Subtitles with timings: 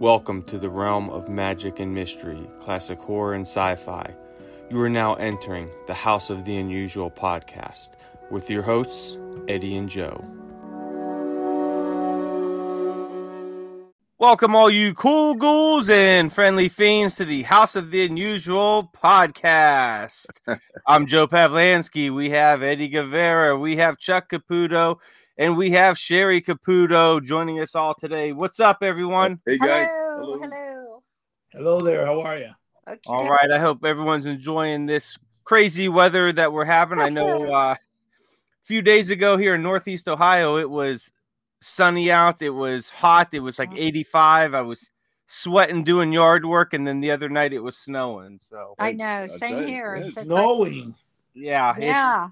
[0.00, 4.14] Welcome to the realm of magic and mystery, classic horror and sci fi.
[4.70, 7.90] You are now entering the House of the Unusual podcast
[8.30, 10.24] with your hosts, Eddie and Joe.
[14.18, 20.28] Welcome, all you cool ghouls and friendly fiends, to the House of the Unusual podcast.
[20.86, 22.10] I'm Joe Pavlansky.
[22.10, 23.58] We have Eddie Guevara.
[23.58, 24.96] We have Chuck Caputo.
[25.40, 28.32] And we have Cheri Caputo joining us all today.
[28.32, 29.40] What's up, everyone?
[29.46, 29.88] Hey guys.
[29.88, 31.02] Hello, hello.
[31.50, 32.04] Hello there.
[32.04, 32.50] How are you?
[32.86, 33.00] Okay.
[33.06, 33.50] All right.
[33.50, 37.00] I hope everyone's enjoying this crazy weather that we're having.
[37.00, 37.78] I know uh, a
[38.64, 41.10] few days ago here in Northeast Ohio, it was
[41.62, 42.42] sunny out.
[42.42, 43.30] It was hot.
[43.32, 44.52] It was like 85.
[44.52, 44.90] I was
[45.26, 46.74] sweating doing yard work.
[46.74, 48.40] And then the other night it was snowing.
[48.50, 49.26] So, I know.
[49.26, 49.94] Same right, here.
[49.94, 50.94] It's Snowing.
[51.32, 52.28] yeah, it's, Yeah.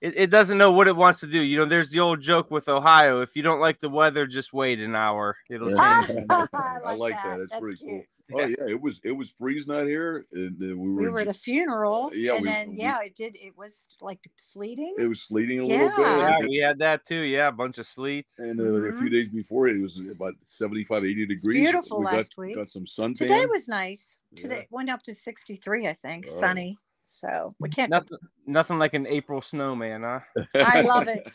[0.00, 1.40] It, it doesn't know what it wants to do.
[1.40, 4.52] You know, there's the old joke with Ohio if you don't like the weather, just
[4.52, 5.36] wait an hour.
[5.50, 6.04] It'll Yeah.
[6.06, 6.26] change.
[6.30, 7.24] I I like like that.
[7.24, 7.38] that.
[7.38, 7.90] That's, That's pretty cute.
[7.92, 8.02] cool.
[8.34, 11.20] Oh yeah, it was it was freezing out here, and uh, we were, We were
[11.20, 12.10] at a funeral.
[12.12, 13.36] Yeah, And we- then, we- yeah, it did.
[13.36, 14.96] It was like sleeting.
[14.98, 16.38] it was sleeting a little bit, Yeah.
[16.40, 17.20] Yeah, we had that too.
[17.20, 18.26] Yeah, a bunch of sleet.
[18.38, 21.62] and uh, a few days before it was about 75, 80 degrees.
[21.70, 22.56] beautiful we last got, week.
[22.56, 23.14] Got some sun.
[23.14, 24.18] Today was nice.
[24.32, 24.42] Yeah.
[24.42, 26.26] Today went up to 63, I think.
[26.28, 26.32] Oh.
[26.32, 26.76] Sunny.
[27.06, 27.90] So we can't.
[27.90, 30.20] Nothing, nothing like an April snowman, huh?
[30.54, 31.30] I love it.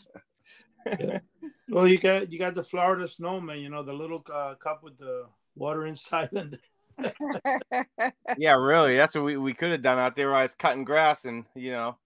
[1.71, 3.59] Well, you got you got the Florida snowman.
[3.59, 6.29] You know the little uh, cup with the water inside.
[6.33, 6.57] And
[8.37, 8.97] Yeah, really.
[8.97, 10.31] That's what we, we could have done out there.
[10.31, 11.97] While I was cutting grass and you know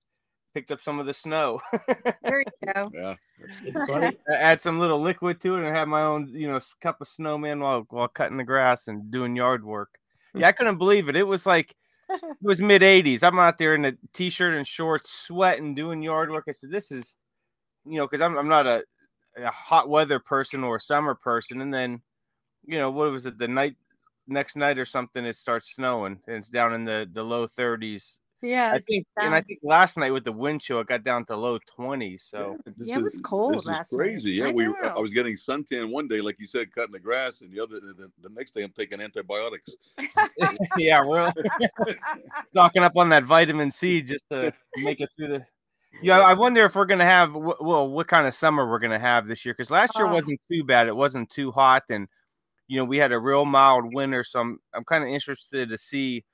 [0.53, 1.59] picked up some of the snow.
[2.23, 2.91] there you go.
[2.93, 3.15] yeah,
[3.87, 4.15] funny.
[4.31, 7.59] Add some little liquid to it and have my own you know cup of snowman
[7.59, 9.97] while while cutting the grass and doing yard work.
[10.35, 11.15] Yeah, I couldn't believe it.
[11.15, 11.75] It was like
[12.23, 13.23] it was mid 80s.
[13.23, 16.45] I'm out there in a t-shirt and shorts, sweating, doing yard work.
[16.47, 17.15] I said, "This is,
[17.85, 18.83] you know, because I'm I'm not a,
[19.37, 22.01] a hot weather person or a summer person." And then,
[22.65, 23.37] you know, what was it?
[23.39, 23.75] The night
[24.27, 28.19] next night or something, it starts snowing and it's down in the the low 30s.
[28.45, 28.71] Yeah.
[28.75, 31.35] I think, and I think last night with the wind chill, it got down to
[31.35, 32.21] low 20s.
[32.29, 33.97] So This Yeah, it was cold this is last night.
[33.97, 34.31] crazy.
[34.31, 34.65] Yeah, I we.
[34.65, 34.75] know.
[34.83, 37.79] I was getting suntan one day, like you said, cutting the grass, and the other
[37.79, 39.75] the, the next day I'm taking antibiotics.
[40.77, 41.31] yeah, we're
[42.47, 45.45] stocking up on that vitamin C just to make it through the.
[46.01, 49.27] Yeah, I wonder if we're gonna have well, what kind of summer we're gonna have
[49.27, 49.53] this year?
[49.53, 50.13] Because last year Oh.
[50.13, 50.87] wasn't too bad.
[50.87, 52.07] It wasn't too hot, and
[52.67, 54.23] you know we had a real mild winter.
[54.23, 56.25] So I'm I'm kind of interested to see,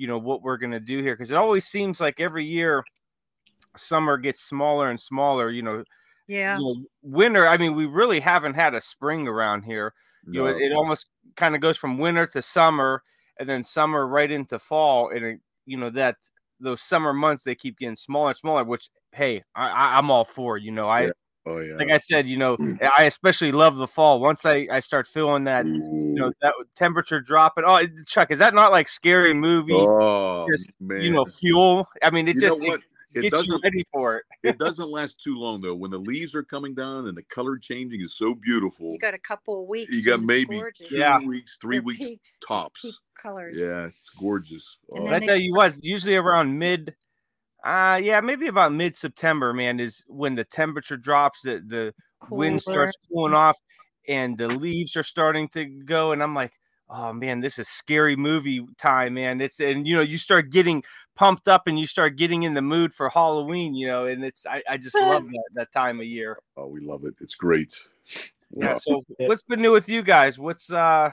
[0.00, 2.82] you know, what we're gonna do here because it always seems like every year
[3.76, 5.50] summer gets smaller and smaller.
[5.50, 5.84] You know,
[6.26, 6.58] yeah.
[6.58, 7.46] you know, winter.
[7.46, 9.94] I mean, we really haven't had a spring around here
[10.26, 13.02] you know, it, it almost kind of goes from winter to summer
[13.38, 16.16] and then summer right into fall and it, you know that
[16.58, 20.24] those summer months they keep getting smaller and smaller which hey I, I i'm all
[20.24, 21.10] for you know i Yeah.
[21.46, 21.74] Oh yeah.
[21.76, 22.78] like i said you know mm.
[22.98, 26.34] i especially love the fall once i i start feeling that you know mm.
[26.42, 31.10] that temperature dropping oh chuck is that not like scary movie oh just, man, you
[31.10, 32.80] know fuel i mean it You just it?
[33.12, 35.74] It gets you doesn't ready for it it doesn't last too long though.
[35.74, 38.92] When the leaves are coming down and the color changing is so beautiful.
[38.92, 39.94] You got a couple of weeks.
[39.94, 41.18] You got maybe two Yeah.
[41.18, 42.82] weeks, three They're weeks peak- tops.
[42.82, 43.58] peak colors.
[43.60, 44.78] Yeah, it's gorgeous.
[44.92, 46.94] And Oh, I tell you what, usually around mid,
[47.64, 51.94] uh yeah, maybe about mid September, man, is when the temperature drops, the the
[52.28, 53.58] wind starts cooling off,
[54.08, 56.52] and the leaves are starting to go, and I'm like,
[56.88, 59.40] oh man, this is scary movie time, man.
[59.40, 60.82] It's and you know you start getting
[61.16, 64.46] pumped up, and you start getting in the mood for Halloween, you know, and it's
[64.46, 66.38] I, I just love that that time of year.
[66.56, 67.14] oh, we love it.
[67.20, 67.74] It's great.
[68.52, 68.72] Yeah.
[68.72, 68.78] Wow.
[68.78, 70.38] So what's been new with you guys?
[70.38, 71.12] What's uh,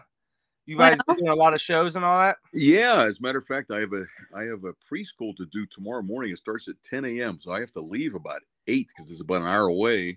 [0.67, 2.37] you guys Well- doing a lot of shows and all that?
[2.53, 4.05] Yeah, as a matter of fact, I have a
[4.35, 6.31] I have a preschool to do tomorrow morning.
[6.31, 7.39] It starts at 10 a.m.
[7.41, 10.09] So I have to leave about eight because it's about an hour away.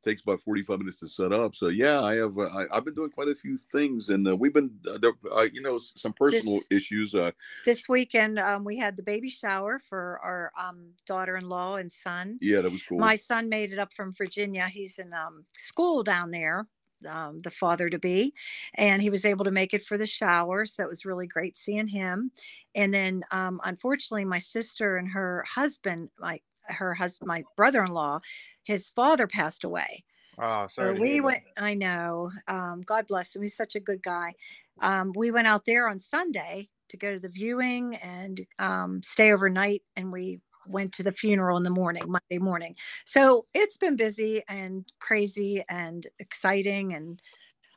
[0.00, 1.54] It takes about 45 minutes to set up.
[1.56, 4.36] So yeah, I have uh, I, I've been doing quite a few things, and uh,
[4.36, 7.14] we've been uh, there, uh, you know some personal This- issues.
[7.14, 7.32] Uh,
[7.64, 12.38] This weekend, um, we had the baby shower for our um, daughter-in-law and son.
[12.40, 12.98] yeah, that was cool.
[12.98, 14.68] My son made it up from Virginia.
[14.68, 16.68] He's in um, school down there,
[17.06, 18.34] um, the father to be,
[18.74, 20.66] and he was able to make it for the shower.
[20.66, 22.32] So it was really great seeing him.
[22.74, 28.20] And then, um, unfortunately, my sister and her husband, my her husband, my brother-in-law,
[28.64, 30.04] his father passed away.
[30.40, 31.24] Oh, So we that.
[31.24, 31.42] went.
[31.56, 32.30] I know.
[32.46, 33.42] Um, God bless him.
[33.42, 34.34] He's such a good guy.
[34.80, 39.32] Um, we went out there on Sunday to go to the viewing and um, stay
[39.32, 42.74] overnight, and we went to the funeral in the morning, Monday morning.
[43.04, 47.20] So it's been busy and crazy and exciting and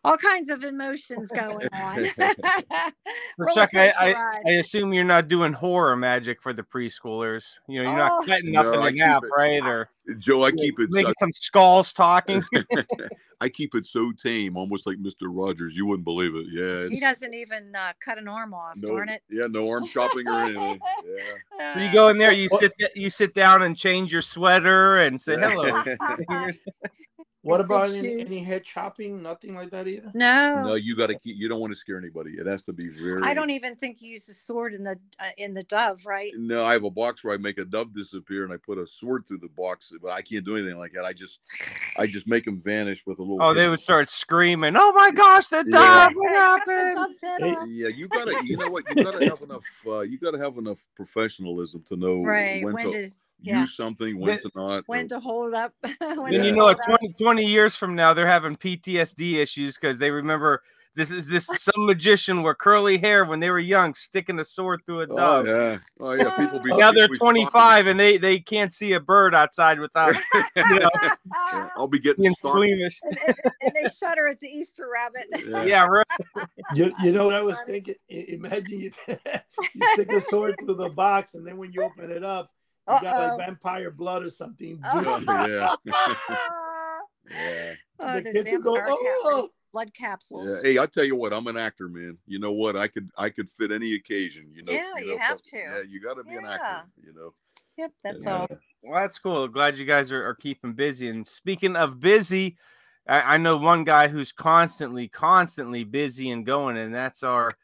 [0.04, 2.08] all kinds of emotions going on.
[3.38, 4.42] Roller Chuck, I, I.
[4.48, 7.46] I assume you're not doing horror magic for the preschoolers.
[7.68, 8.26] You know, you're not Oh.
[8.26, 9.62] cutting nothing I in half, right?
[9.64, 9.90] Or
[10.20, 10.90] Joe, I keep it.
[10.90, 12.44] making some skulls talking.
[13.40, 15.76] I keep it so tame, almost like Mister Rogers.
[15.76, 16.46] You wouldn't believe it.
[16.52, 16.88] Yeah.
[16.90, 19.22] He doesn't even uh, cut an arm off, no, darn it.
[19.30, 20.80] Yeah, no arm chopping or anything.
[21.06, 21.74] Yeah.
[21.76, 25.20] So you go in there, you sit you sit down and change your sweater and
[25.22, 25.84] say hello.
[27.44, 29.24] What His about any, any head chopping?
[29.24, 30.12] Nothing like that either.
[30.14, 31.38] No, no, you got to keep.
[31.38, 32.34] You don't want to scare anybody.
[32.34, 33.24] It has to be very.
[33.24, 36.32] I don't even think you use the sword in the uh, in the dove, right?
[36.38, 38.86] No, I have a box where I make a dove disappear and I put a
[38.86, 41.04] sword through the box, but I can't do anything like that.
[41.04, 41.40] I just,
[41.98, 43.42] I just make them vanish with a little.
[43.42, 46.10] Oh, they would start screaming, "Oh my gosh, the Yeah.
[46.10, 46.14] dove!
[46.16, 47.56] What Cut happened?" Hey.
[47.70, 48.44] Yeah, you gotta.
[48.44, 48.88] You know what?
[48.88, 49.66] You gotta have enough.
[49.84, 53.12] Uh, you gotta have enough professionalism to know Right, when, when to to
[53.42, 53.62] yeah.
[53.62, 54.84] use something, when Then- to not.
[54.88, 55.74] when to hold up.
[55.82, 59.36] when Then to you know, hold at 20, 20 years from now, they're having PTSD
[59.36, 60.62] issues because they remember
[60.94, 64.82] this is this some magician with curly hair when they were young, sticking a sword
[64.86, 65.48] through a Oh dove.
[65.48, 66.36] yeah, oh yeah.
[66.36, 69.80] People be Now they're people be 25 and they they can't see a bird outside
[69.80, 72.92] without you know, Yeah, I'll be getting being and,
[73.26, 75.28] and- and they shudder at the Easter rabbit.
[75.48, 75.64] Yeah.
[75.64, 76.48] Yeah, right.
[76.76, 77.96] You, you know what I was thinking?
[78.10, 82.24] Imagine you, you stick a sword through the box, and then when you open it
[82.24, 82.52] up,
[82.96, 83.36] you got Uh-oh.
[83.38, 84.80] like vampire blood or something.
[84.94, 85.78] Oh.
[87.30, 87.76] Yeah.
[88.00, 88.20] oh, Yeah.
[88.20, 90.08] the there's kids will go, oh, blood Yeah.
[90.08, 90.62] capsules.
[90.62, 92.18] Hey, I tell you what, I'm an actor, man.
[92.26, 92.76] You know what?
[92.76, 94.48] I could I could fit any occasion.
[94.54, 94.72] You know.
[94.74, 95.76] Yeah, you know, have something- to.
[95.78, 96.90] Yeah, you got to be an actor.
[97.04, 97.34] You know.
[97.78, 98.38] Yep, that's Yeah.
[98.38, 98.48] all.
[98.84, 99.48] Well, that's cool.
[99.48, 101.08] Glad you guys are, are keeping busy.
[101.08, 102.58] And speaking of busy,
[103.08, 107.56] I, I know one guy who's constantly, constantly busy and going, and that's our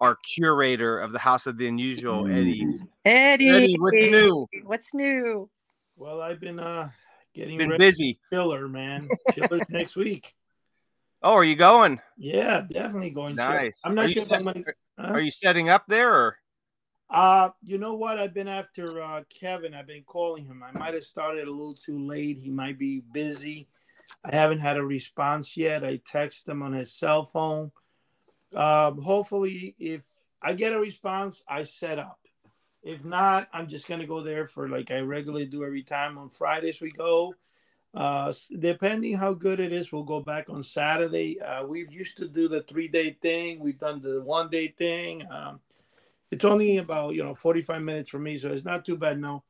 [0.00, 2.78] our curator of the House of the Unusual, Eddie.
[3.04, 4.46] Eddie, Eddie, what's new?
[4.64, 5.50] What's new?
[5.96, 6.90] well, I've been uh
[7.34, 8.20] getting Been ready busy.
[8.28, 9.08] for Chiller, man.
[9.34, 10.34] Chiller's next week.
[11.22, 12.00] Oh, are you going?
[12.18, 13.36] Yeah, definitely going.
[13.36, 13.48] Chiller.
[13.54, 13.80] Nice.
[13.84, 14.64] I'm not you sure if set- I'm
[14.98, 15.12] huh?
[15.12, 16.38] Are you setting up there or?
[17.08, 18.18] Uh, you know what?
[18.18, 19.74] I've been after uh, Kevin.
[19.74, 20.62] I've been calling him.
[20.62, 22.38] I might have started a little too late.
[22.38, 23.68] He might be busy.
[24.24, 25.84] I haven't had a response yet.
[25.84, 27.70] I text him on his cell phone.
[28.54, 30.02] Um, hopefully, if
[30.42, 32.20] I get a response, I set up.
[32.82, 36.30] If not, I'm just gonna go there for like I regularly do every time on
[36.30, 37.34] Fridays we go.
[37.94, 41.40] Uh, depending how good it is, we'll go back on Saturday.
[41.40, 43.58] Uh, we used to do the three day thing.
[43.58, 45.26] We've done the one day thing.
[45.30, 45.60] Um,
[46.30, 49.18] it's only about you know 45 minutes for me, so it's not too bad.
[49.18, 49.44] Now,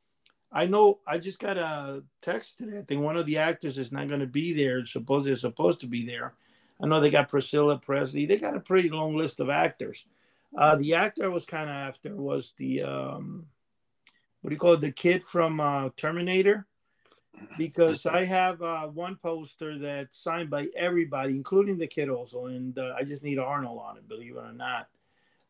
[0.51, 0.99] I know.
[1.05, 2.79] I just got a text today.
[2.79, 4.85] I think one of the actors is not going to be there.
[4.85, 6.33] Supposedly, they're supposed to be there.
[6.81, 8.25] I know they got Priscilla Presley.
[8.25, 10.05] They got a pretty long list of actors.
[10.55, 13.45] Uh, the actor I was kind of after was the um,
[14.41, 14.81] what do you call it?
[14.81, 16.65] The kid from uh, Terminator.
[17.55, 22.75] Because I have uh, one poster that's signed by everybody, including the kid also, and
[22.79, 24.87] uh, I just need Arnold on it, believe it or not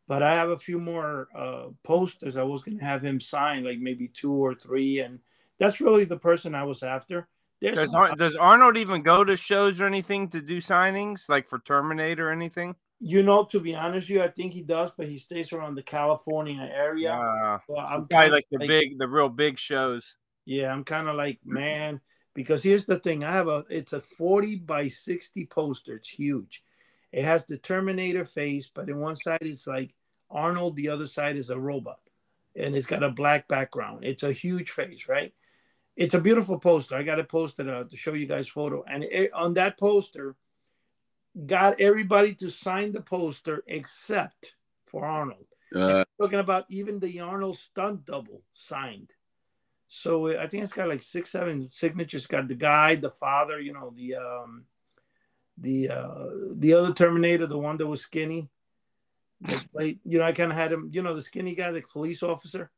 [0.07, 2.37] but I have a few more uh, posters.
[2.37, 5.19] I was going to have him sign, like maybe two or three, and
[5.59, 7.27] that's really the person I was after.
[7.61, 11.27] There's Does, some- Ar- does Arnold even go to shows or anything to do signings,
[11.27, 12.75] like for Terminator or anything?
[12.99, 15.75] you know, to be honest with you, I think he does, but he stays around
[15.75, 17.13] the California area.
[17.13, 20.15] Uh, So I'm probably kinda like the big, the real big shows.
[20.45, 22.01] Yeah, I'm kind of like, man,
[22.33, 25.97] because here's the thing: I have a, it's a 40 by 60 poster.
[25.97, 26.63] It's huge.
[27.11, 29.93] It has the Terminator face, but in one side it's like
[30.31, 31.99] Arnold, the other side is a robot,
[32.55, 34.05] and it's got a black background.
[34.05, 35.33] It's a huge face, right?
[35.97, 36.95] It's a beautiful poster.
[36.95, 40.35] I got it posted uh, to show you guys photo, and it, on that poster,
[41.45, 45.47] got everybody to sign the poster except for Arnold
[45.91, 49.11] Uh, talking about even the Arnold stunt double signed.
[49.87, 52.27] So uh, I think it's got like six, seven signatures.
[52.27, 54.65] Got the guy, the father, you know, the um,
[55.57, 56.25] the uh,
[56.55, 58.49] the other Terminator, the one that was skinny.
[59.41, 60.89] that played- you know, I kind of had him.
[60.93, 62.69] You know, the skinny guy, the police officer.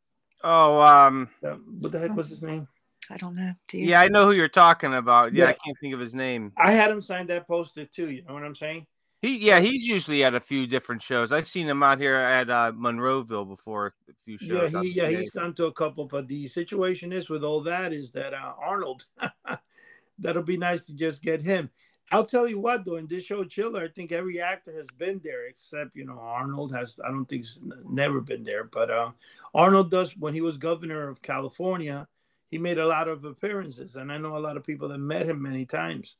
[0.41, 2.67] Oh, um, Uh, what the heck was his name?
[3.09, 3.53] I don't know.
[3.67, 3.85] Do you?
[3.85, 5.33] yeah, I know who you're talking about.
[5.33, 6.53] Yeah, I can't think of his name.
[6.57, 8.09] I had him sign that poster too.
[8.09, 8.85] You know what I'm saying?
[9.21, 11.33] He, yeah, he's usually at a few different shows.
[11.33, 13.93] I've seen him out here at uh, Monroeville before.
[14.09, 14.73] A few shows.
[14.73, 17.91] out he, yeah, he's gone to a couple, but the situation is with all that
[17.91, 19.05] is that uh, Arnold,
[20.19, 21.69] that'll be nice to just get him.
[22.11, 25.19] I'll tell you what though, in this show Chiller, I think every actor has been
[25.23, 26.99] there except you know Arnold has.
[27.03, 29.11] I don't think he's never been there, but uh,
[29.53, 32.07] Arnold does when he was governor of California.
[32.49, 35.27] He made a lot of appearances, and I know a lot of people that met
[35.27, 36.15] him many times.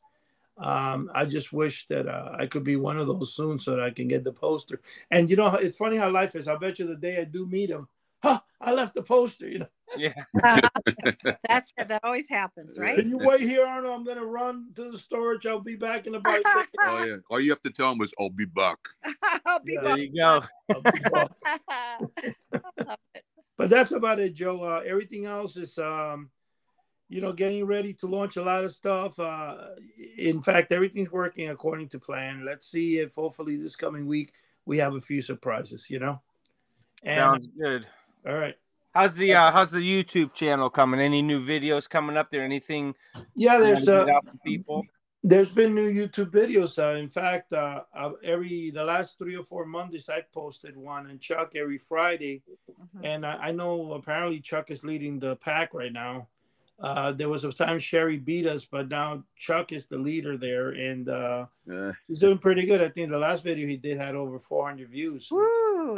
[0.58, 3.84] Um, I just wish that uh, I could be one of those soon so that
[3.84, 4.82] I can get the poster.
[5.10, 6.48] And you know, it's funny how life is.
[6.48, 7.88] I bet you the day I do meet him,
[8.22, 9.48] huh, I left the poster.
[9.48, 10.14] You know, Yeah,
[11.48, 12.98] That's that always happens, right?
[12.98, 13.96] can you wait here, Arnold?
[13.96, 15.46] I'm gonna run to the storage.
[15.46, 16.42] I'll be back in about.
[16.86, 17.18] oh yeah.
[17.30, 18.78] All you have to tell him is, "I'll be back."
[19.46, 19.82] I'll be Yeah.
[19.82, 20.44] there you go.
[23.60, 24.64] But that's about it, Joe.
[24.64, 26.30] Uh, everything else is um,
[27.10, 29.20] you know, getting ready to launch a lot of stuff.
[29.20, 29.56] Uh,
[30.18, 32.46] in fact, everything's working according to plan.
[32.46, 34.32] Let's see if hopefully this coming week
[34.66, 35.90] we have a few surprises.
[35.90, 36.22] You know.
[37.04, 37.86] And, Sounds good.
[38.26, 38.56] All right.
[38.94, 41.02] How's the uh, how's the YouTube channel coming?
[41.02, 42.44] Any new videos coming up there?
[42.44, 42.96] Anything?
[43.36, 44.08] Yeah, there's uh,
[44.46, 44.86] people.
[45.22, 46.80] There's been new YouTube videos.
[46.80, 51.10] Uh, in fact, uh, uh, every the last three or four Mondays I posted one,
[51.10, 52.42] and Chuck every Friday.
[52.72, 53.06] Mm-hmm.
[53.06, 56.30] And I, I, know apparently Chuck is leading the pack right now.
[56.80, 60.70] Uh, there was a time Cheri beat us, but now Chuck is the leader there,
[60.70, 61.92] and uh, yeah.
[62.08, 62.82] he's doing pretty good.
[62.82, 65.28] I think the last video he did had over 400 views.
[65.30, 65.98] Woo.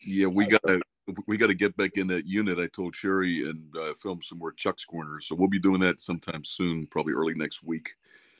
[0.00, 0.80] Yeah, we got to
[1.26, 2.58] we got to get back in that unit.
[2.58, 6.00] I told Cheri and uh, film some more Chuck's corners, so we'll be doing that
[6.00, 7.90] sometime soon, probably early next week.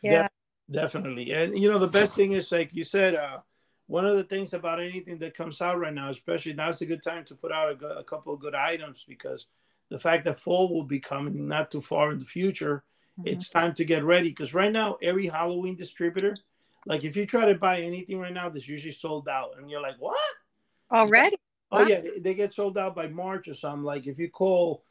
[0.02, 0.28] Yeah,
[0.70, 1.32] definitely.
[1.32, 3.38] And you know, the best thing is like you said, uh,
[3.86, 7.02] one of the things about anything that comes out right now, especially now's a good
[7.02, 9.46] time to put out a, a couple of good items because
[9.88, 12.84] the fact that fall will be coming not too far in the future,
[13.18, 13.28] mm-hmm.
[13.28, 14.28] it's time to get ready.
[14.28, 16.36] Because right now, every Halloween distributor,
[16.86, 19.82] like if you try to buy anything right now, that's usually sold out, and you're
[19.82, 20.16] like, what?
[20.92, 21.36] Already?
[21.72, 23.84] Oh yeah, they get sold out by March or something.
[23.84, 24.82] Like if you call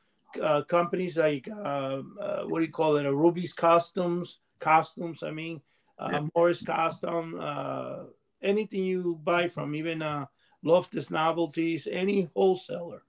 [0.41, 5.24] uh, companies like uh, uh, what do you call it, a Rubie's Costumes, costumes.
[5.24, 5.62] I mean,
[5.98, 6.27] uh, yeah.
[6.36, 8.03] Morris Costume, uh,
[8.41, 10.25] anything you buy from, even uh,
[10.63, 13.03] Loftus Novelties, any wholesaler.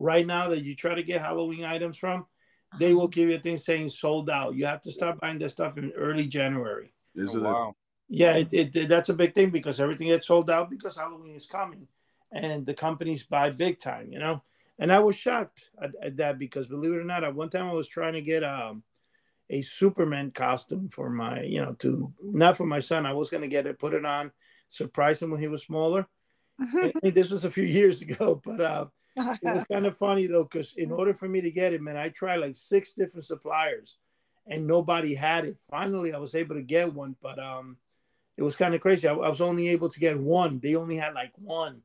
[0.00, 2.26] Right now that you try to get Halloween items from,
[2.80, 4.56] they will give you a thing saying sold out.
[4.56, 6.92] You have to start buying that stuff in early January.
[7.14, 7.74] Is oh, it?
[8.08, 11.46] Yeah, it, it, that's a big thing because everything gets sold out because Halloween is
[11.46, 11.86] coming
[12.32, 14.42] and the companies buy big time, you know.
[14.78, 17.68] And I was shocked at, at, that because believe it or not, at one time
[17.68, 18.82] I was trying to get um,
[19.50, 23.06] a Superman costume for my, you know, to not for my son.
[23.06, 24.32] I was going to get it, put it on,
[24.70, 26.08] surprise him when he was smaller.
[27.02, 28.86] this was a few years ago, but uh,
[29.16, 31.96] it was kind of funny though, because in order for me to get it, man,
[31.96, 33.98] I tried like six different suppliers,
[34.46, 35.56] and nobody had it.
[35.70, 37.76] Finally, I was able to get one, but um,
[38.36, 39.06] it was kind of crazy.
[39.06, 40.60] I, I was only able to get one.
[40.60, 41.82] They only had like one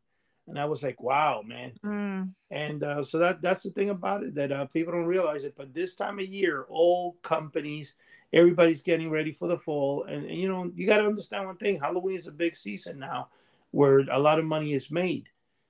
[0.48, 2.32] and I was like, "Wow, man!" Mm.
[2.52, 5.56] And uh, so that that's the thing about it that uh, people don't realize it.
[5.58, 7.96] But this time of year, all companies,
[8.34, 11.58] everybody's getting ready for the fall, and, and you know you got to understand one
[11.58, 13.30] thing: Halloween is a big season now,
[13.72, 15.30] where a lot of money is made.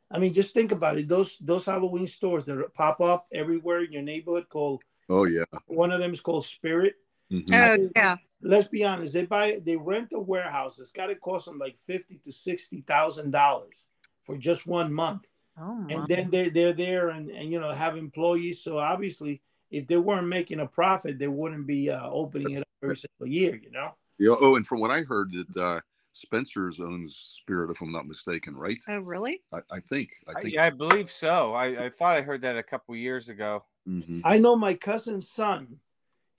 [0.09, 1.07] I mean, just think about it.
[1.07, 5.91] Those those Halloween stores that pop up everywhere in your neighborhood called oh yeah, one
[5.91, 6.95] of them is called Spirit.
[7.31, 7.53] Mm-hmm.
[7.53, 8.17] Oh yeah.
[8.39, 9.13] Let's be honest.
[9.13, 10.77] They buy they rent a warehouse.
[10.77, 13.87] It's got to cost them like fifty to sixty thousand dollars
[14.27, 15.27] for just one month.
[15.59, 18.61] Oh, and then they, they're there and, and, you know, have employees.
[18.61, 19.41] So obviously,
[19.71, 23.33] if they weren't making a profit, they wouldn't be uh, opening it up every single
[23.33, 23.95] year, you know?
[24.19, 24.35] Yeah.
[24.39, 25.79] Oh, and from what I heard, that uh,
[26.13, 28.77] Spencer's owns Spirit, if I'm not mistaken, right?
[28.87, 29.41] Oh, really?
[29.51, 30.11] I, I think.
[30.27, 30.57] I think.
[30.57, 31.53] I, I, believe so.
[31.53, 33.63] I, I thought I heard that a couple years ago.
[33.87, 34.21] Mm-hmm.
[34.23, 35.77] I know my cousin's son.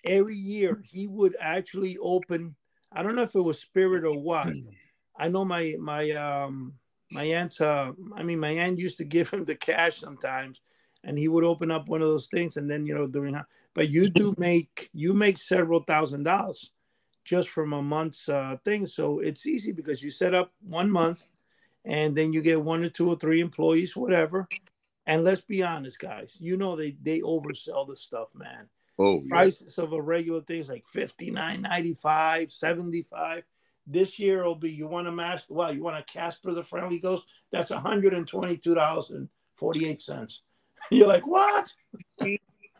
[0.04, 2.54] Every year he would actually open.
[2.92, 4.46] I don't know if it was Spirit or what.
[4.46, 4.60] Hmm.
[5.18, 6.74] I know my my um
[7.10, 10.60] my aunt, uh, I mean, my aunt used to give him the cash sometimes,
[11.04, 13.36] and he would open up one of those things, and then you know during.
[13.74, 16.70] But you do make you make several thousand dollars
[17.24, 21.24] just from a month's uh, thing, so it's easy because you set up one month,
[21.84, 24.48] and then you get one or two or three employees, whatever.
[25.06, 28.68] And let's be honest, guys, you know they they oversell the stuff, man.
[28.98, 29.28] Oh, yeah.
[29.28, 33.44] prices of a regular things like 59 95 75
[33.90, 35.46] this year will be you want a mask?
[35.48, 37.24] Well, you want a Casper the Friendly Ghost?
[37.50, 40.40] That's $122.48.
[40.90, 41.72] You're like, what?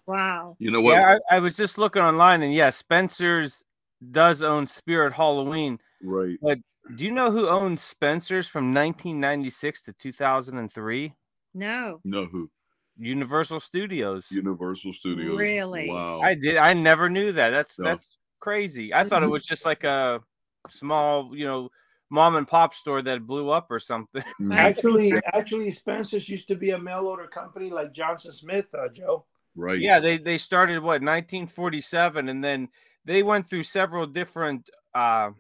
[0.07, 0.57] Wow.
[0.59, 0.95] You know what?
[0.95, 3.65] Yeah, I, I, was just looking online, and yeah, Spencer's
[4.11, 5.79] does own Spirit Halloween.
[6.03, 6.39] Right.
[6.41, 6.59] But
[6.95, 11.15] do you know who owns Spencer's from 1996 to 2003?
[11.55, 12.01] No.
[12.05, 12.51] No, who?
[12.99, 14.27] Universal Studios.
[14.31, 15.39] Universal Studios.
[15.39, 15.89] Really?
[15.89, 16.21] Wow.
[16.21, 16.57] I did.
[16.57, 17.51] I never knew that.
[17.51, 17.85] That's no.
[17.85, 18.93] that's crazy.
[18.93, 19.33] I thought it mm-hmm.
[19.33, 20.21] was just like a
[20.69, 21.71] small, you know,
[22.11, 24.23] mom and pop store that blew up or something.
[24.41, 24.57] Mm.
[24.57, 29.25] Actually, actually, Spencer's used to be a mail order company like Johnson Smith, uh, Joe.
[29.57, 29.81] Right.
[29.81, 32.69] Yeah, they they started what 1947, and then
[33.05, 35.31] they went through several different uh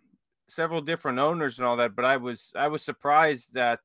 [0.49, 1.95] several different owners and all that.
[1.95, 3.79] But I was I was surprised that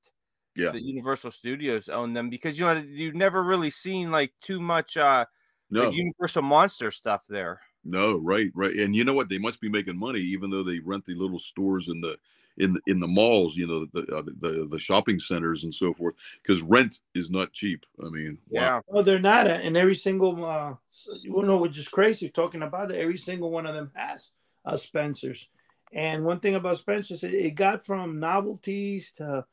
[0.56, 4.60] yeah the Universal Studios owned them because you know you've never really seen like too
[4.60, 5.26] much uh
[5.70, 5.86] no.
[5.86, 7.62] like Universal Monster stuff there.
[7.86, 8.76] No, right, right.
[8.76, 9.30] And you know what?
[9.30, 12.18] They must be making money, even though they rent the little stores in the
[12.58, 16.16] in in the malls, you know, the uh, the, the shopping centers and so forth,
[16.42, 17.86] because rent is not cheap.
[18.04, 19.02] I mean, yeah, wow.
[19.02, 19.48] they're not.
[19.48, 20.76] And every single, uh,
[21.24, 23.00] you know, which is crazy talking about it.
[23.00, 24.30] Every single one of them has
[24.66, 25.48] a Spencer's.
[25.92, 29.46] And one thing about Spencer's, it, it got from novelties to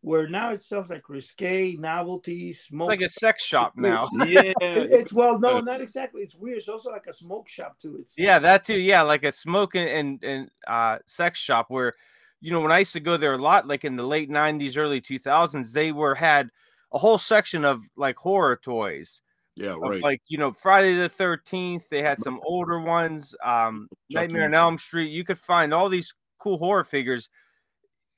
[0.00, 2.88] where now it sells like risque, novelty, smoke.
[2.88, 4.08] Like a sex shop now.
[4.26, 6.22] yeah, it's well, no, not exactly.
[6.22, 6.58] It's weird.
[6.58, 7.98] It's also like a smoke shop too.
[8.00, 8.78] It's Yeah, that too.
[8.78, 11.94] Yeah, like a smoking and and uh sex shop where
[12.40, 14.76] you know when I used to go there a lot, like in the late '90s,
[14.76, 16.50] early 2000s, they were had
[16.92, 19.20] a whole section of like horror toys.
[19.56, 20.00] yeah, right.
[20.00, 21.88] Like you know Friday the 13th.
[21.88, 23.34] They had some older ones.
[23.42, 25.10] Um, Nightmare on Elm Street.
[25.10, 27.28] You could find all these cool horror figures.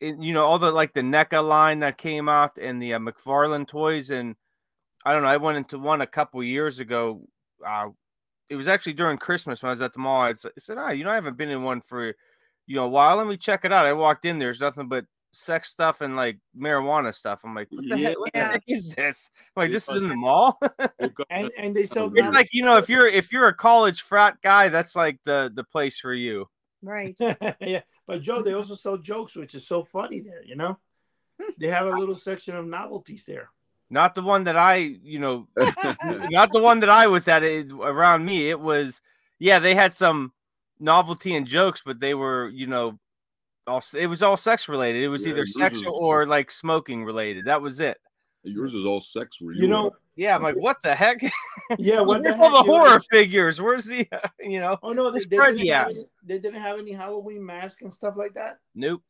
[0.01, 2.99] In, you know all the like the NECA line that came out and the uh,
[2.99, 4.35] McFarlane toys and
[5.05, 5.29] I don't know.
[5.29, 7.23] I went into one a couple years ago.
[7.67, 7.89] Uh,
[8.49, 10.21] it was actually during Christmas when I was at the mall.
[10.21, 12.15] I said, "Ah, you know, I haven't been in one for
[12.67, 13.17] you know a while.
[13.17, 14.39] Let me check it out." I walked in.
[14.39, 17.41] There's nothing but sex stuff and like marijuana stuff.
[17.45, 20.09] I'm like, "What the, heck, what the heck is this?" I'm like, "This is in
[20.09, 20.59] the mall."
[21.31, 22.13] And and they sell.
[22.15, 25.51] it's like you know, if you're if you're a college frat guy, that's like the
[25.55, 26.47] the place for you.
[26.83, 27.17] Right.
[27.61, 30.43] yeah, but Joe, they also sell jokes, which is so funny there.
[30.45, 30.79] You know,
[31.41, 31.51] hmm.
[31.59, 33.51] they have a little section of novelties there.
[33.91, 37.43] Not the one that I, you know, not the one that I was at.
[37.43, 39.01] It, around me, it was
[39.39, 39.59] yeah.
[39.59, 40.33] They had some
[40.79, 42.99] novelty and jokes, but they were you know,
[43.67, 45.03] all it was all sex related.
[45.03, 47.47] It was Yeah, either sexual is- or like smoking related.
[47.47, 47.99] That was it.
[48.43, 49.39] Yours is all sex.
[49.41, 51.23] Where You know, Yeah, I'm like, what the heck?
[51.79, 52.01] yeah.
[52.01, 52.85] What the Where's all the you know?
[52.85, 53.59] horror figures?
[53.59, 54.07] Where's the,
[54.39, 54.79] you know?
[54.83, 57.91] Oh no, they, Where's they didn't have any, they didn't have any Halloween masks and
[57.91, 58.59] stuff like that.
[58.75, 59.03] Nope.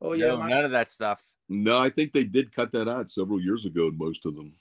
[0.00, 1.20] Oh yeah, no, my- none of that stuff.
[1.48, 3.90] no, I think they did cut that out several years ago.
[3.92, 4.52] Most of them.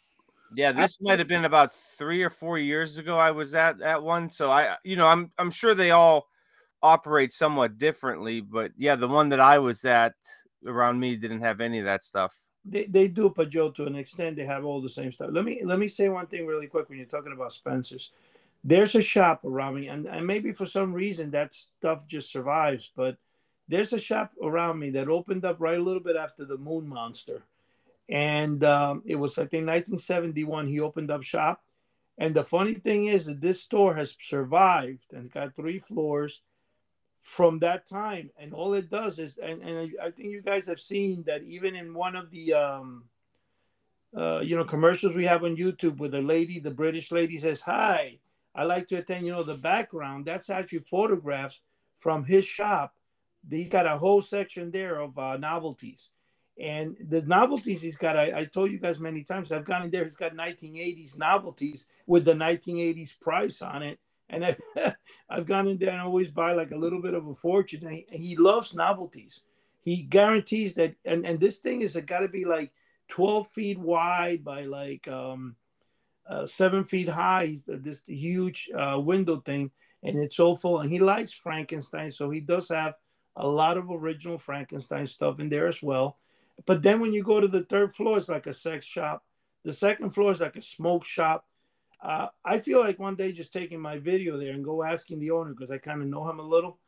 [0.55, 3.15] Yeah, this might have been about three or four years ago.
[3.15, 6.25] I was at that one, so I, you know, I'm I'm sure they all
[6.81, 10.13] operate somewhat differently, but yeah, the one that I was at
[10.65, 12.35] around me didn't have any of that stuff.
[12.69, 15.29] They, they do, but Joe, to an extent, they have all the same stuff.
[15.31, 18.11] Let me let me say one thing really quick when you're talking about Spencer's.
[18.63, 22.89] There's a shop around me, and, and maybe for some reason that stuff just survives,
[22.95, 23.17] but
[23.67, 26.87] there's a shop around me that opened up right a little bit after the Moon
[26.87, 27.43] Monster.
[28.09, 30.67] And um, it was, I think, 1971.
[30.67, 31.61] He opened up shop.
[32.17, 36.41] And the funny thing is that this store has survived and got three floors
[37.27, 40.79] from that time and all it does is and, and i think you guys have
[40.79, 43.03] seen that even in one of the um
[44.15, 47.59] uh you know commercials we have on youtube where the lady the british lady says
[47.59, 48.17] hi
[48.55, 50.25] i like to attend you know the background.
[50.25, 51.59] That's actually photographs
[51.99, 52.95] from his shop.
[53.49, 56.11] He's got a whole section there of uh, novelties.
[56.57, 59.91] And the novelties he's got I, I told you guys many times i've gone in
[59.91, 63.99] there he's got 1980s novelties with the 1980s price on it
[64.29, 64.61] and I've,
[65.29, 67.85] I've gone in there and always buy like a little bit of a fortune.
[67.85, 69.43] And he, he loves novelties.
[69.83, 72.71] He guarantees that, and, and this thing is got to be like
[73.09, 75.55] 12 feet wide by like um,
[76.29, 77.57] uh, seven feet high.
[77.67, 79.71] This huge uh, window thing,
[80.03, 80.79] and it's all full.
[80.79, 82.95] And he likes Frankenstein, so he does have
[83.37, 86.17] a lot of original Frankenstein stuff in there as well.
[86.65, 89.23] But then when you go to the third floor, it's like a sex shop.
[89.63, 91.45] The second floor is like a smoke shop.
[92.01, 95.31] Uh, I feel like one day just taking my video there and go asking the
[95.31, 96.79] owner because I kind of know him a little.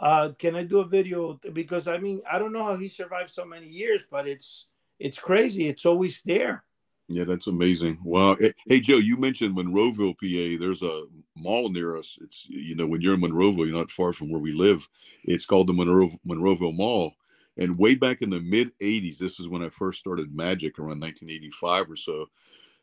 [0.00, 1.38] Uh, can I do a video?
[1.52, 4.66] Because I mean, I don't know how he survived so many years, but it's
[4.98, 5.68] it's crazy.
[5.68, 6.64] It's always there.
[7.08, 7.98] Yeah, that's amazing.
[8.02, 8.36] Wow.
[8.40, 10.58] Hey, hey, Joe, you mentioned Monroeville, PA.
[10.58, 11.04] There's a
[11.36, 12.18] mall near us.
[12.22, 14.88] It's you know when you're in Monroeville, you're not far from where we live.
[15.24, 17.12] It's called the Monroe Monroeville Mall.
[17.56, 21.00] And way back in the mid '80s, this is when I first started Magic around
[21.00, 22.26] 1985 or so.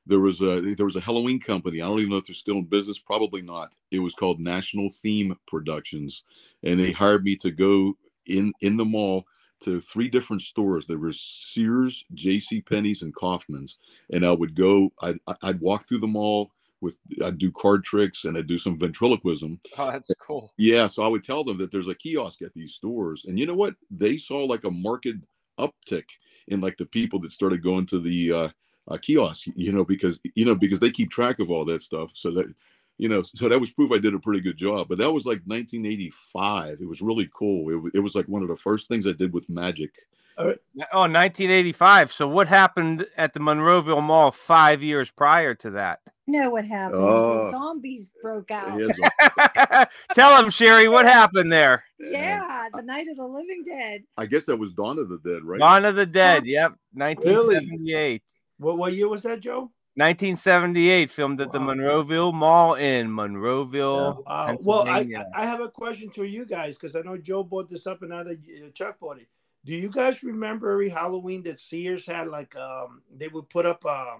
[0.07, 1.81] There was a there was a Halloween company.
[1.81, 2.99] I don't even know if they're still in business.
[2.99, 3.75] Probably not.
[3.91, 6.23] It was called National Theme Productions,
[6.63, 9.25] and they hired me to go in in the mall
[9.61, 10.85] to three different stores.
[10.85, 12.61] There was Sears, J.C.
[12.61, 13.77] Penney's, and Kaufmann's.
[14.11, 14.91] And I would go.
[15.01, 16.97] I'd I'd walk through the mall with.
[17.23, 19.59] I'd do card tricks and I'd do some ventriloquism.
[19.77, 20.51] Oh, that's cool.
[20.57, 23.45] Yeah, so I would tell them that there's a kiosk at these stores, and you
[23.45, 23.75] know what?
[23.91, 25.17] They saw like a market
[25.59, 26.05] uptick
[26.47, 28.49] in like the people that started going to the uh,
[28.91, 29.47] uh, kiosk.
[29.55, 32.11] You know, because you know because they keep track of all that stuff.
[32.13, 32.53] So that
[32.97, 34.87] you know, so that was proof I did a pretty good job.
[34.87, 36.79] But that was like 1985.
[36.81, 37.87] It was really cool.
[37.87, 39.91] It, it was like one of the first things I did with magic.
[40.37, 42.11] Oh, 1985.
[42.11, 45.99] So what happened at the Monroeville Mall five years prior to that?
[46.27, 47.01] You know what happened?
[47.03, 47.51] Oh.
[47.51, 48.79] Zombies broke out.
[48.79, 51.83] Yeah, Tell him, Cheri, what happened there?
[51.99, 54.03] Yeah, the night of the living dead.
[54.17, 55.59] I guess that was Dawn of the Dead, right?
[55.59, 56.45] Dawn of the Dead.
[56.45, 58.23] Yep, 1978.
[58.61, 59.71] What what year was that, Joe?
[59.95, 66.09] 1978, filmed at the Monroeville Mall in Monroeville, Uh, well, I, I have a question
[66.09, 68.99] for you guys because I know Joe brought this up and now that uh, Chuck
[68.99, 69.27] bought it.
[69.65, 73.83] Do you guys remember every Halloween that Sears had like um they would put up
[73.85, 74.17] uh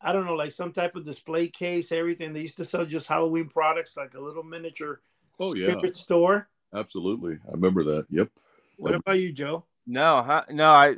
[0.00, 3.06] I don't know like some type of display case everything they used to sell just
[3.06, 5.02] Halloween products like a little miniature
[5.38, 6.48] Oh yeah, store.
[6.74, 7.38] absolutely.
[7.48, 8.06] I remember that.
[8.10, 8.28] Yep.
[8.78, 9.64] What about you, Joe?
[9.86, 10.44] no, huh?
[10.50, 10.96] no, I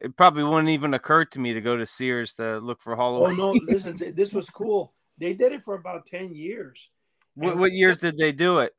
[0.00, 3.40] it probably wouldn't even occur to me to go to Sears to look for Halloween.
[3.40, 4.92] Oh no, listen, this was cool.
[5.18, 6.90] They did it for about ten years.
[7.34, 8.74] what, what years did they do it?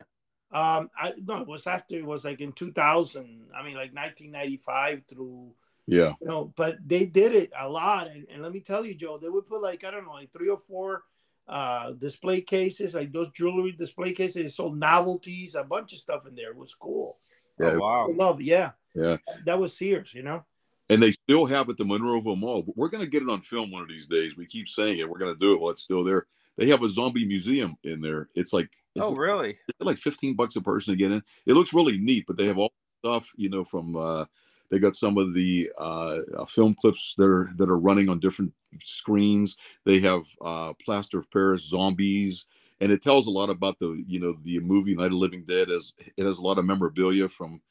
[0.51, 3.47] Um, I no, it was after it was like in two thousand.
[3.57, 5.51] I mean, like nineteen ninety five through
[5.87, 6.13] Yeah.
[6.21, 8.07] you know, but they did it a lot.
[8.07, 10.31] And, and let me tell you, Joe, they would put like, I don't know, like
[10.31, 11.03] three or four
[11.47, 14.35] uh display cases, like those jewelry display cases.
[14.35, 16.51] They sold novelties, a bunch of stuff in there.
[16.51, 17.17] It was cool.
[17.59, 17.71] Yeah.
[17.73, 18.07] Oh, wow.
[18.09, 18.71] I love, yeah.
[18.93, 19.17] Yeah.
[19.45, 20.43] That was Sears, you know.
[20.89, 22.61] And they still have it the Monroeville Mall.
[22.61, 24.37] But we're gonna get it on film one of these days.
[24.37, 25.09] We keep saying it.
[25.09, 26.27] We're gonna do it while it's still there.
[26.57, 28.29] They have a zombie museum in there.
[28.35, 29.57] It's like it's Oh, really?
[29.67, 31.21] it's like 15 bucks a person to get in.
[31.45, 32.71] It looks really neat, but they have all
[33.03, 34.25] stuff, you know, from uh
[34.71, 38.19] they got some of the uh uh, film clips that are that are running on
[38.19, 39.57] different screens.
[39.85, 42.45] They have uh plaster of Paris zombies
[42.81, 45.43] and it tells a lot about the you know the movie Night of the Living
[45.43, 47.61] Dead as it has a lot of memorabilia from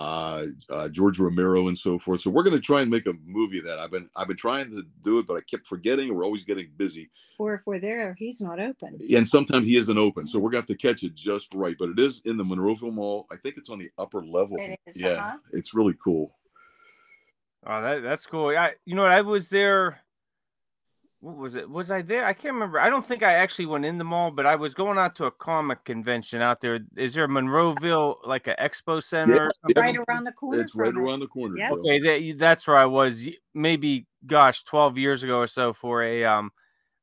[0.00, 2.22] uh, uh George Romero and so forth.
[2.22, 3.78] So we're going to try and make a movie of that.
[3.78, 6.14] I've been I've been trying to do it, but I kept forgetting.
[6.14, 8.98] We're always getting busy Or if we're there, he's not open.
[9.14, 10.26] and sometimes he isn't open.
[10.26, 11.76] So we're gonna have to catch it just right.
[11.78, 13.26] But it is in the Monroeville Mall.
[13.30, 14.56] I think it's on the upper level.
[14.58, 15.36] It is, yeah, uh-huh.
[15.52, 16.34] it's really cool.
[17.66, 18.48] Oh, that that's cool.
[18.48, 19.12] I you know what?
[19.12, 20.00] I was there.
[21.20, 21.68] What was it?
[21.68, 22.24] Was I there?
[22.24, 22.80] I can't remember.
[22.80, 25.26] I don't think I actually went in the mall, but I was going out to
[25.26, 26.80] a comic convention out there.
[26.96, 29.82] Is there a Monroeville like an expo center Yeah, or something?
[29.82, 30.62] Right around the corner.
[30.62, 31.58] It's right around the corner.
[31.58, 31.72] Yep.
[31.72, 33.28] Okay, that, that's where I was.
[33.52, 36.50] Maybe, gosh, twelve years ago or so for a um,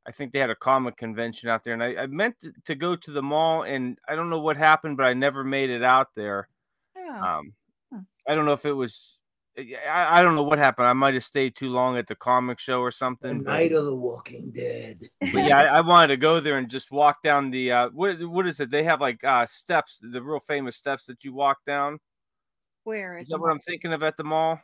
[0.07, 2.73] I think they had a comic convention out there, and I, I meant to, to
[2.73, 5.83] go to the mall, and I don't know what happened, but I never made it
[5.83, 6.49] out there.
[6.95, 7.37] Yeah.
[7.37, 7.53] Um,
[7.91, 7.99] Hmm.
[8.27, 9.16] I don't know if it was.
[9.57, 10.87] I, I don't know what happened.
[10.87, 13.43] I might have stayed too long at the comic show or The something.
[13.43, 14.99] But, Night of the Walking Dead.
[15.19, 18.21] but yeah, I, I wanted to go there and just walk down the uh, what
[18.29, 18.69] what is it?
[18.69, 21.99] They have like uh steps, the real famous steps that you walk down.
[22.83, 24.61] Where Is is that what I'm thinking of at the mall?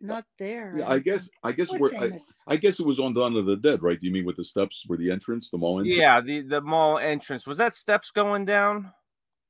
[0.00, 0.74] Not there.
[0.78, 2.18] Yeah, I guess I guess What where I.
[2.48, 3.98] I guess it was on Dawn of the Dead, right?
[4.00, 5.96] Do you mean with the steps where the entrance, the mall entrance?
[5.96, 7.46] Yeah, the the mall entrance.
[7.46, 8.92] Was that steps going down?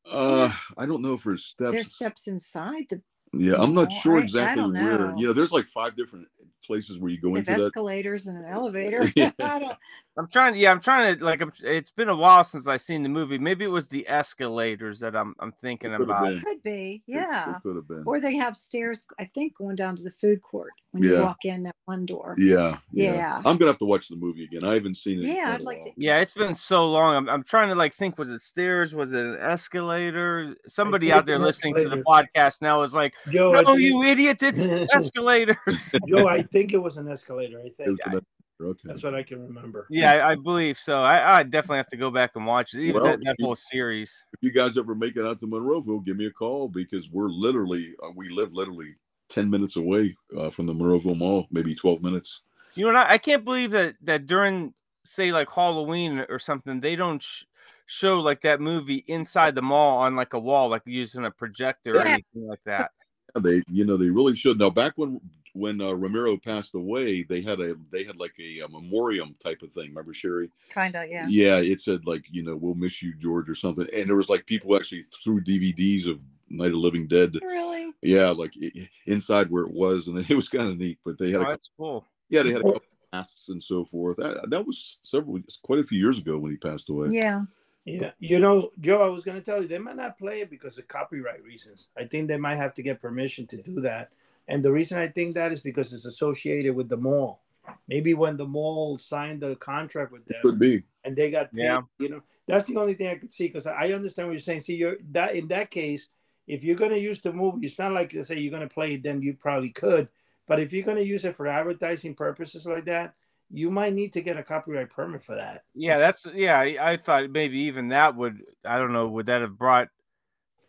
[0.09, 1.73] Uh, I don't know if there's steps.
[1.73, 3.01] There's steps inside the
[3.41, 5.15] yeah, I'm not sure exactly where.
[5.17, 6.29] You know, there's like five different
[6.65, 7.61] places where you go with into that.
[7.67, 9.11] escalators and an elevator.
[9.17, 9.31] Yeah.
[9.41, 9.77] I don't,
[10.17, 10.55] I'm trying.
[10.57, 11.41] Yeah, I'm trying to like.
[11.41, 13.37] I'm, it's been a while since I seen the movie.
[13.39, 16.25] Maybe it was the escalators that I'm I'm thinking It about.
[16.25, 16.41] been.
[16.41, 17.57] could be, yeah.
[17.57, 18.05] it could have been.
[18.07, 21.45] Or they have stairs, I think, going down to the food court when you walk
[21.45, 22.37] in that one door.
[22.39, 23.39] Yeah, Yeah.
[23.45, 24.63] I'm gonna have to watch the movie again.
[24.65, 25.27] I haven't seen it.
[25.27, 25.85] Yeah, I'd like while.
[25.85, 25.93] to.
[25.97, 27.17] Yeah, it's been so long.
[27.17, 28.17] I'm, I'm trying to like think.
[28.17, 28.95] Was it stairs?
[28.95, 30.55] Was it an escalator?
[30.69, 34.03] Somebody out there an listening to the podcast now is like, "Yo, I "No, you
[34.05, 34.39] idiot!
[34.43, 37.59] It's escalators." Joe, I think it was an escalator.
[37.59, 38.21] I think was
[38.63, 38.81] okay.
[38.85, 39.89] that's what I can remember.
[39.91, 41.03] yeah, I, I believe so.
[41.03, 42.83] I, I definitely have to go back and watch it.
[42.83, 44.25] Even Well, that, that you- whole series.
[44.33, 47.29] if you guys ever make it out to Monroeville, give me a call because we're
[47.29, 48.95] literally uh, we live literally
[49.29, 52.41] ten minutes away uh, from the Monroeville Mall, maybe twelve minutes.
[52.75, 53.07] You know, what?
[53.11, 57.43] I, I can't believe that that during say like Halloween or something, they don't sh-
[57.87, 61.97] show like that movie inside the mall on like a wall, like using a projector
[61.97, 62.91] or anything like that.
[63.35, 64.59] Yeah, They, you know, they really should.
[64.61, 65.21] Now, back when
[65.55, 69.63] when uh, Romero passed away, they had a they had like a, a memoriam type
[69.63, 69.89] of thing.
[69.89, 70.51] Remember, Cheri?
[70.69, 71.27] Kind of, yeah.
[71.29, 73.87] Yeah, it said like you know we'll miss you, George, or something.
[73.95, 77.35] And there was like people actually threw DVDs of Night of Living Dead.
[77.43, 77.93] Really?
[78.03, 80.99] Yeah, like i- inside where it was, and it was kind of neat.
[81.05, 82.05] But they had Oh, a couple, that's cool.
[82.29, 84.17] yeah, they had a couple masks and so forth.
[84.19, 87.09] That, that was several, quite a few years ago when he passed away.
[87.11, 87.43] Yeah.
[87.87, 90.49] Yeah, you know, Joe, I was going to tell you they might not play it
[90.49, 91.89] because of copyright reasons.
[91.99, 94.09] I think they might have to get permission to do that.
[94.49, 97.43] And the reason I think that is because it's associated with the mall.
[97.89, 100.83] Maybe when the mall signed the contract with them Could be.
[101.05, 101.81] and they got paid, Yeah.
[101.99, 104.61] you know, that's the only thing I could see because I understand what you're saying.
[104.61, 106.09] See, you're that in that case,
[106.47, 108.75] if you're going to use the movie, it's not like to say you're going to
[108.75, 110.09] play it, then you probably could.
[110.47, 113.15] But if you're going to use it for advertising purposes like that,
[113.51, 115.65] you might need to get a copyright permit for that.
[115.75, 116.59] Yeah, that's yeah.
[116.59, 119.89] I, I thought maybe even that would I don't know would that have brought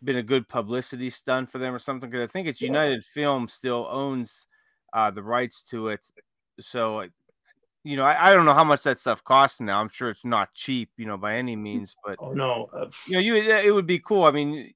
[0.02, 2.10] been a good publicity stunt for them or something?
[2.10, 2.68] Because I think it's Yeah.
[2.68, 4.46] United Film still owns
[4.92, 6.00] uh, the rights to it,
[6.60, 7.06] so
[7.84, 9.80] you know I, I don't know how much that stuff costs now.
[9.80, 13.14] I'm sure it's not cheap, you know, by any means, but Oh no, uh, you
[13.14, 14.24] know, you it would be cool.
[14.24, 14.72] I mean,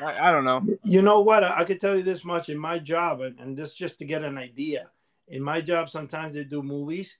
[0.00, 0.62] I, I don't know.
[0.84, 1.44] You know what?
[1.44, 4.22] I could tell you this much in my job, and, and this just to get
[4.22, 4.90] an idea.
[5.28, 7.18] In my job, sometimes they do movies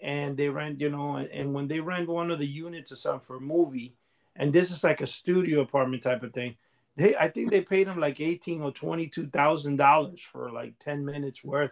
[0.00, 2.96] and they rent, you know, and, and when they rent one of the units or
[2.96, 3.96] something for a movie,
[4.36, 6.54] and this is like a studio apartment type of thing,
[6.98, 10.78] they I think they paid him like eighteen or twenty two thousand dollars for like
[10.78, 11.70] ten minutes worth.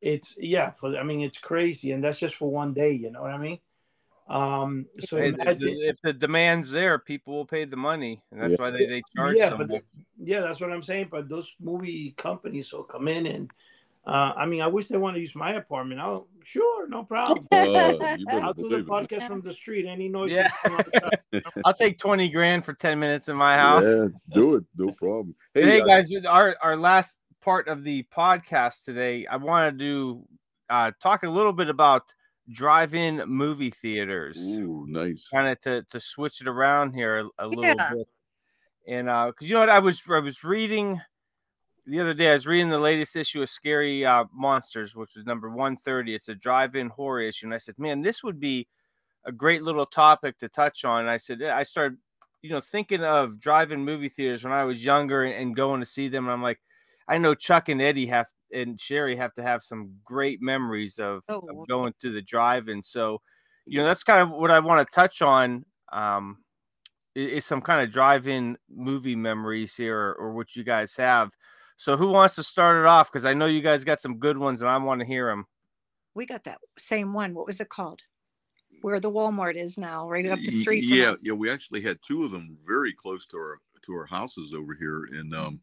[0.00, 2.92] It's yeah, for I mean it's crazy, and that's just for one day.
[2.92, 3.58] You know what I mean?
[4.28, 8.52] Um, so Hey, imagine, if the demand's there, people will pay the money, and that's
[8.52, 8.64] Yeah.
[8.64, 9.82] why they, they charge yeah, so but much.
[10.22, 11.08] yeah, that's what I'm saying.
[11.10, 13.50] But those movie companies will come in and
[14.04, 16.00] Uh, I mean, I wish they want to use my apartment.
[16.00, 17.46] I'll sure, no problem.
[17.52, 18.86] Uh, I'll do the believe it.
[18.88, 19.86] podcast from the street.
[19.86, 20.32] Any noise.
[20.32, 20.50] Yeah.
[20.64, 21.42] that's come outside.
[21.64, 23.84] I'll take 20 grand for 10 minutes in my house.
[23.84, 24.64] Yeah, do it.
[24.76, 25.34] No problem.
[25.54, 29.78] Hey, Hey, uh, guys, with our our last part of the podcast today, I want
[29.78, 30.24] to
[30.68, 32.02] uh, talk a little bit about
[32.50, 35.28] drive-in movie theaters, Ooh, nice.
[35.32, 37.92] kind of to to switch it around here a, a little Yeah.
[37.94, 38.08] bit.
[38.88, 41.00] And uh, because you know what, I was I was reading
[41.86, 42.30] the other day.
[42.30, 46.14] I was reading the latest issue of Scary uh, Monsters, which was number 130.
[46.14, 48.68] It's a drive-in horror issue, and I said, man, this would be
[49.24, 51.00] a great little topic to touch on.
[51.02, 51.98] And I said, I started,
[52.42, 55.86] you know, thinking of drive-in movie theaters when I was younger and, and going to
[55.86, 56.24] see them.
[56.26, 56.60] And I'm like,
[57.08, 61.22] I know Chuck and Eddie have and Sherry have to have some great memories of,
[61.28, 61.64] of Oh.
[61.68, 62.82] going to the drive-in.
[62.82, 63.20] So,
[63.66, 65.64] you know, that's kind of what I want to touch on.
[65.92, 66.38] Um,
[67.14, 71.30] is some kind of drive-in movie memories here, or, or what you guys have.
[71.82, 73.10] So, who wants to start it off?
[73.10, 75.46] Because I know you guys got some good ones, and I want to hear them.
[76.14, 77.34] We got that same one.
[77.34, 78.00] What was it called?
[78.82, 80.88] Where the Walmart is now, right up the street.
[80.88, 81.24] From yeah, us.
[81.24, 81.32] yeah.
[81.32, 85.08] We actually had two of them very close to our to our houses over here,
[85.12, 85.60] and um,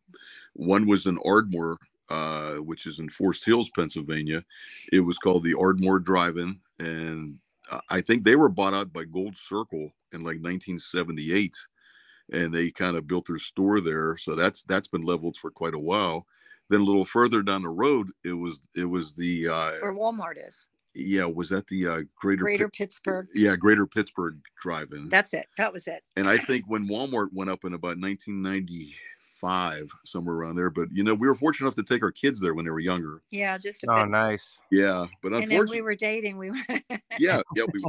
[0.51, 1.77] one was in Ardmore,
[2.09, 4.43] uh, which is in Forest Hills, Pennsylvania.
[4.91, 7.39] It was called the Ardmore Drive-In, and
[7.71, 11.55] uh, I think they were bought out by Gold Circle in like 1978,
[12.31, 14.17] and they kind of built their store there.
[14.17, 16.25] So that's that's been leveled for quite a while.
[16.69, 20.35] Then a little further down the road, it was it was the uh, Where Walmart
[20.47, 20.67] is.
[20.93, 23.27] yeah was that the uh, Greater Greater Pit- Pittsburgh.
[23.33, 25.09] yeah Greater Pittsburgh Drive-In.
[25.09, 25.47] That's it.
[25.57, 26.03] That was it.
[26.15, 30.69] And I think when Walmart went up in about 1995, somewhere around there.
[30.69, 32.79] But you know, we were fortunate enough to take our kids there when they were
[32.79, 33.21] younger.
[33.31, 34.09] Yeah, just a Oh, bit.
[34.09, 34.61] nice.
[34.71, 36.37] Yeah, but and then unfortunately, we were dating.
[36.37, 36.57] We were.
[37.19, 37.79] yeah, yeah, we,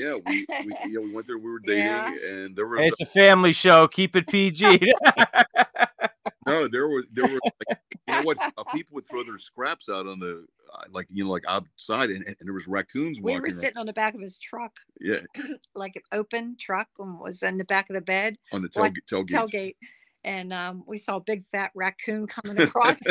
[0.00, 1.38] yeah, we, we, yeah, we went there.
[1.38, 2.14] We were dating, Yeah.
[2.28, 3.86] and there was It's a family show.
[3.88, 4.64] Keep it PG.
[6.46, 8.38] no, there was there was like, you know what?
[8.56, 12.10] Uh, people would throw their scraps out on the uh, like you know like outside,
[12.10, 13.36] and, and there was raccoons we walking.
[13.42, 13.56] were around.
[13.56, 15.20] sitting on the back of his truck, Yeah,
[15.74, 18.92] like an open truck, and was in the back of the bed on the What?
[19.10, 19.26] tailgate.
[19.28, 19.30] tailgate.
[19.50, 19.76] tailgate.
[20.22, 22.98] And um, we saw a big fat raccoon coming across.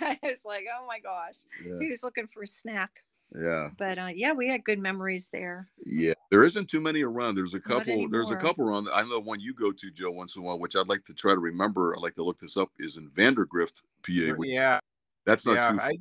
[0.00, 1.36] I was like, "Oh my gosh!"
[1.80, 2.90] He was looking for a snack.
[3.38, 3.70] Yeah.
[3.76, 5.68] But uh, yeah, we had good memories there.
[5.84, 7.34] Yeah, there isn't too many around.
[7.34, 8.08] There's a couple.
[8.08, 8.88] There's a couple around.
[8.92, 11.14] I know one you go to, Joe, once in a while, which I'd like to
[11.14, 11.94] try to remember.
[11.96, 12.70] I'd like to look this up.
[12.78, 14.34] Is in Vandergrift, PA.
[14.36, 14.78] which- yeah,
[15.24, 15.72] That's not yeah.
[15.72, 15.80] too.
[15.80, 15.92] I,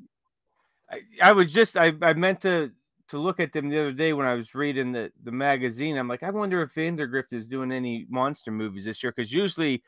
[0.91, 2.71] I, I was just I, I meant to
[3.09, 5.97] to look at them the other day when I was reading the the magazine.
[5.97, 9.83] I'm like, I wonder if Vandergrift is doing any monster movies this year because usually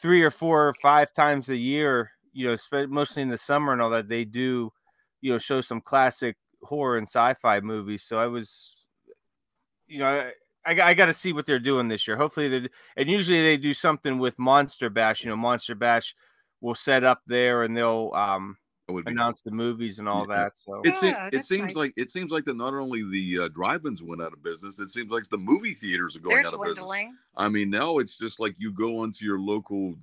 [0.00, 3.72] three or four or five times a year, you know, spe- mostly in the summer
[3.72, 4.72] and all that, they do,
[5.20, 8.04] you know, show some classic horror and sci-fi movies.
[8.04, 8.84] So I was,
[9.86, 10.32] you know, I,
[10.64, 12.16] I, got- I got to see what they're doing this year.
[12.16, 15.24] Hopefully, they and usually they do something with Monster Bash.
[15.24, 16.14] You know, Monster Bash
[16.60, 20.26] will set up there and they'll um that would be- announce the movies and all
[20.28, 20.34] Yeah.
[20.36, 20.52] that.
[20.56, 21.76] So It, se- Yeah, it that's seems nice.
[21.76, 24.90] like it seems like that not only the uh, drive-ins went out of business, it
[24.90, 26.90] seems like the movie theaters are going They're out of business.
[27.36, 29.94] I mean, now it's just like you go onto your local,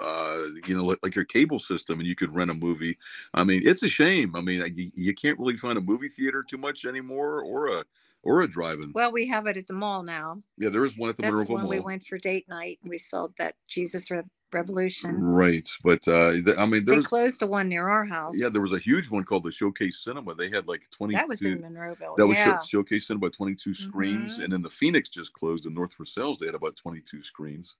[0.00, 2.96] uh, you know, like, like your cable system, and you could rent a movie.
[3.34, 4.34] I mean, it's a shame.
[4.36, 7.84] I mean, you, you can't really find a movie theater too much anymore, or a
[8.22, 8.92] or a drive-in.
[8.92, 10.42] Well, we have it at the mall now.
[10.58, 12.78] yeah, there is one at the That's Monroeville when we went for date night.
[12.82, 14.22] and We saw that Jesus Re-
[14.52, 15.14] Revolution.
[15.22, 18.34] Right, but uh, th- I mean, They closed the one near our house.
[18.40, 20.34] yeah, there was a huge one called the Showcase Cinema.
[20.34, 21.14] They had like twenty.
[21.14, 22.16] that was in Monroeville.
[22.16, 22.58] That was yeah.
[22.58, 24.44] show, Showcase Cinema, 22 screens, Mhm.
[24.44, 26.34] and then the Phoenix just closed in North Versailles.
[26.40, 27.76] They had about 22 screens.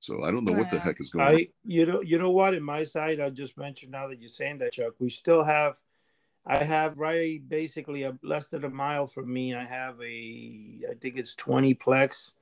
[0.00, 1.34] So I don't know what the heck is going on.
[1.34, 2.54] I you know you know what?
[2.54, 5.76] In my side I just mentioned now that you're saying that Chuck we still have
[6.46, 10.94] I have right basically a less than a mile from me I have a I
[11.00, 12.32] think it's 20 plex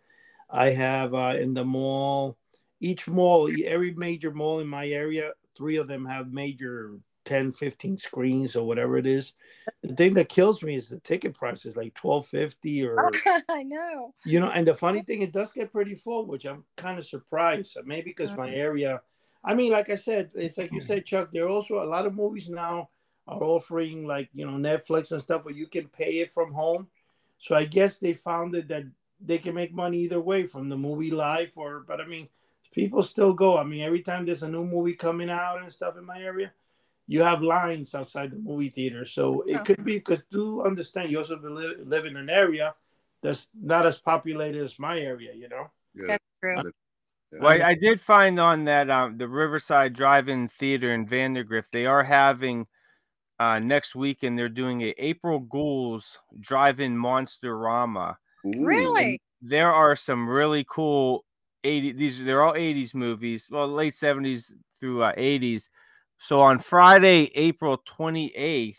[0.49, 2.38] I have uh, in the mall
[2.81, 7.98] each mall every major mall in my area three of them have major 10 15
[7.98, 9.34] screens or whatever it is
[9.82, 13.10] the thing that kills me is the ticket price is like 1250 or
[13.48, 14.14] I know.
[14.24, 17.06] you know, and the funny thing, it does get pretty full, which I'm kind of
[17.06, 17.76] surprised.
[17.76, 18.56] Uh, maybe because my uh-huh.
[18.56, 19.00] area,
[19.44, 21.30] I mean, like I said, it's like you said, Chuck.
[21.32, 22.88] There are also a lot of movies now
[23.26, 26.88] are offering like you know Netflix and stuff where you can pay it from home.
[27.38, 28.84] So I guess they found it that
[29.20, 31.84] they can make money either way from the movie live or.
[31.86, 32.28] But I mean,
[32.72, 33.56] people still go.
[33.56, 36.52] I mean, every time there's a new movie coming out and stuff in my area,
[37.09, 39.05] you have lines outside the movie theater.
[39.05, 42.75] So it could be because do understand you also li- live in an area
[43.23, 45.71] that's not as populated as my area, you know.
[45.94, 46.73] Yeah, That's true.
[47.33, 47.38] yeah.
[47.40, 51.87] Well, I, I did find on that um, the Riverside Drive-In Theater in Vandergrift, they
[51.87, 52.66] are having
[53.40, 54.38] uh, next weekend.
[54.38, 58.16] They're doing a April Ghouls Drive-In Monsterama.
[58.47, 59.21] Ooh, Really?
[59.40, 61.25] There are some really cool
[61.64, 65.68] 80 these they're all 80s movies, well late 70s through uh, 80s,
[66.18, 68.78] So on Friday, April 28th,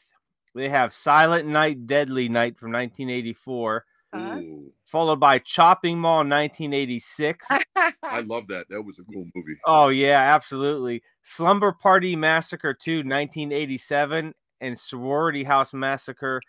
[0.56, 4.40] they have Silent Night, Deadly Night from 1984, Huh?
[4.40, 7.48] Ooh, followed by Chopping Mall 1986.
[8.04, 8.66] I love that.
[8.70, 9.56] That was a cool movie.
[9.66, 11.04] oh, yeah, absolutely.
[11.22, 16.42] Slumber Party Massacre 2, 1987, and Sorority House Massacre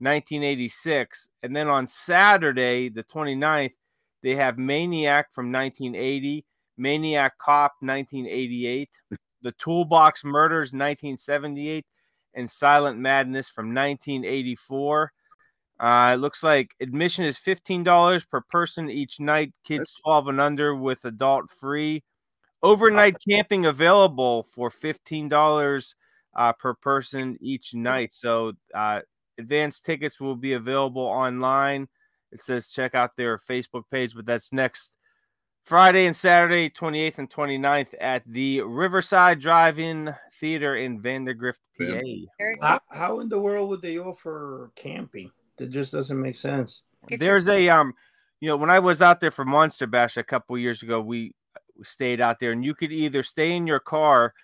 [0.00, 1.30] 1986.
[1.42, 3.72] And then on Saturday, the 29th,
[4.22, 6.44] they have Maniac from 1980,
[6.76, 8.90] Maniac Cop 1988,
[9.42, 11.84] The Toolbox Murders 1978,
[12.34, 15.12] and Silent Madness from 1984.
[15.78, 20.40] Uh, it looks like admission is $15 per person each night, kids That's- 12 and
[20.40, 22.02] under with adult free.
[22.62, 25.94] Overnight camping available for $15
[26.34, 28.14] uh, per person each night.
[28.14, 29.00] So, uh,
[29.38, 31.88] advanced tickets will be available online.
[32.32, 34.95] It says check out their Facebook page, but that's next
[35.66, 42.00] Friday and Saturday, 28th and 29th at the Riverside Drive-In Theater in Vandergrift, PA.
[42.60, 45.32] How, how in the world would they offer camping?
[45.56, 46.82] That just doesn't make sense.
[47.08, 47.94] There's a um,
[48.38, 51.34] you know, when I was out there for Monster Bash a couple years ago, we
[51.76, 54.34] we stayed out there, and you could either stay in your car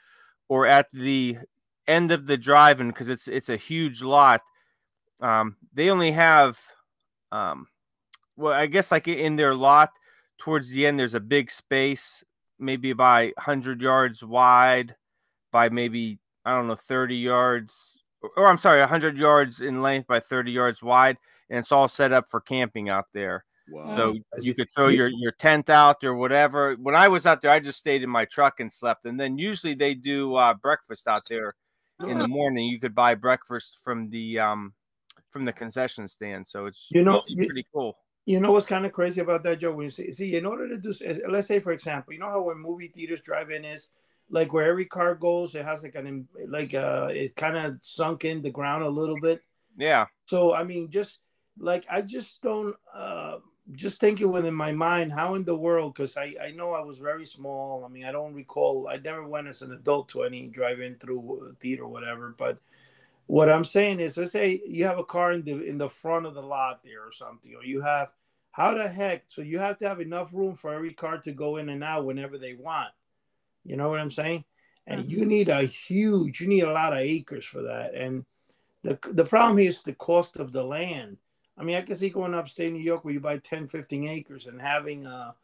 [0.48, 1.38] or at the
[1.86, 4.40] end of the drive-in because it's it's a huge lot.
[5.20, 6.58] Um, they only have,
[7.30, 7.68] um,
[8.36, 9.90] well, I guess like in their lot
[10.42, 12.24] towards the end, there's a big space,
[12.58, 14.96] maybe by hundred yards wide,
[15.52, 20.08] by maybe I don't know thirty yards, or, or I'm sorry, hundred yards in length
[20.08, 21.16] by thirty yards wide,
[21.48, 23.44] and it's all set up for camping out there.
[23.70, 23.94] Wow.
[23.94, 26.74] So you could throw your, your tent out or whatever.
[26.74, 29.04] When I was out there, I just stayed in my truck and slept.
[29.04, 31.52] And then usually they do uh, breakfast out there
[32.08, 32.66] in the morning.
[32.66, 34.74] You could buy breakfast from the um
[35.30, 36.46] from the concession stand.
[36.48, 37.96] So it's You know, it's you- pretty cool.
[38.24, 39.72] You know what's kind of crazy about that, Joe?
[39.72, 40.94] When you see, see, in order to do,
[41.28, 43.88] let's say, for example, you know how when movie theaters drive-in is,
[44.30, 48.24] like where every car goes, it has like an, like uh, it kind of sunk
[48.24, 49.42] in the ground a little bit.
[49.76, 50.06] Yeah.
[50.26, 51.18] So I mean, just
[51.58, 53.38] like I just don't, uh,
[53.72, 55.94] just thinking within my mind, how in the world?
[55.94, 57.84] Because I I know I was very small.
[57.84, 58.88] I mean, I don't recall.
[58.88, 62.34] I never went as an adult to any drive-in through theater or whatever.
[62.38, 62.58] But
[63.32, 66.26] what I'm saying is, let's say you have a car in the in the front
[66.26, 68.12] of the lot there or something, or you have
[68.50, 69.22] how the heck?
[69.28, 72.04] So you have to have enough room for every car to go in and out
[72.04, 72.90] whenever they want.
[73.64, 74.44] You know what I'm saying?
[74.86, 75.10] And mm-hmm.
[75.10, 77.94] you need a huge, you need a lot of acres for that.
[77.94, 78.26] And
[78.82, 81.16] the the problem here is the cost of the land.
[81.56, 84.46] I mean, I can see going upstate New York where you buy 10, 15 acres
[84.46, 85.34] and having a,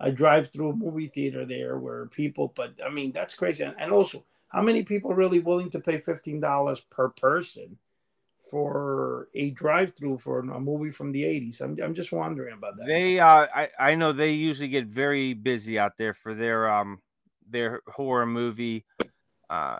[0.00, 3.64] a drive-through movie theater there where people, but I mean, that's crazy.
[3.64, 4.24] And, and also,
[4.54, 7.76] how many people are really willing to pay $15 per person
[8.50, 11.60] for a drive-through for a movie from the 80s?
[11.60, 12.86] I'm, I'm just wondering about that.
[12.86, 17.00] They uh I, I know they usually get very busy out there for their um
[17.48, 18.84] their horror movie
[19.50, 19.78] uh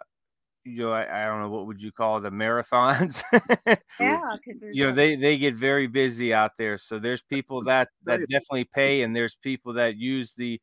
[0.64, 3.22] you know I, I don't know what would you call the marathons
[4.00, 7.88] Yeah, because you know they they get very busy out there so there's people that
[8.04, 10.60] that definitely pay and there's people that use the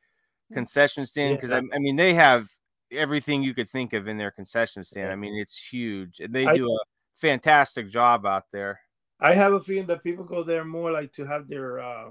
[0.54, 1.62] concession stand because Yeah.
[1.72, 2.50] I, I mean they have
[2.92, 6.46] everything you could think of in their concession stand i mean it's huge and they
[6.46, 6.80] I- do a
[7.16, 8.80] fantastic job out there
[9.22, 12.10] I have a feeling that people go there more like to have their uh,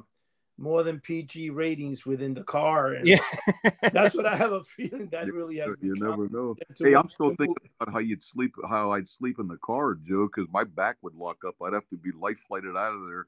[0.56, 2.92] more than PG ratings within the car.
[2.92, 3.18] And yeah
[3.92, 6.56] that's what I have a feeling that really has you never know.
[6.78, 9.94] Hey, I'm still the thinking about how you'd sleep, how I'd sleep in the car,
[10.06, 11.56] Joe, because my back would lock up.
[11.62, 13.26] I'd have to be life flighted out of there.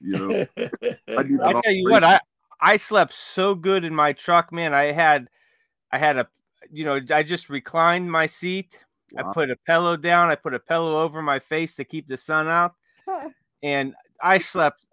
[0.00, 0.46] You know,
[1.16, 2.20] I do I'll tell you what, I.
[2.64, 4.72] I slept so good in my truck, man.
[4.72, 5.28] I had
[5.90, 6.28] I had a
[6.72, 8.80] you know, I just reclined my seat.
[9.16, 12.16] I put a pillow down, I put a pillow over my face to keep the
[12.16, 12.72] sun out,
[13.62, 14.86] and I slept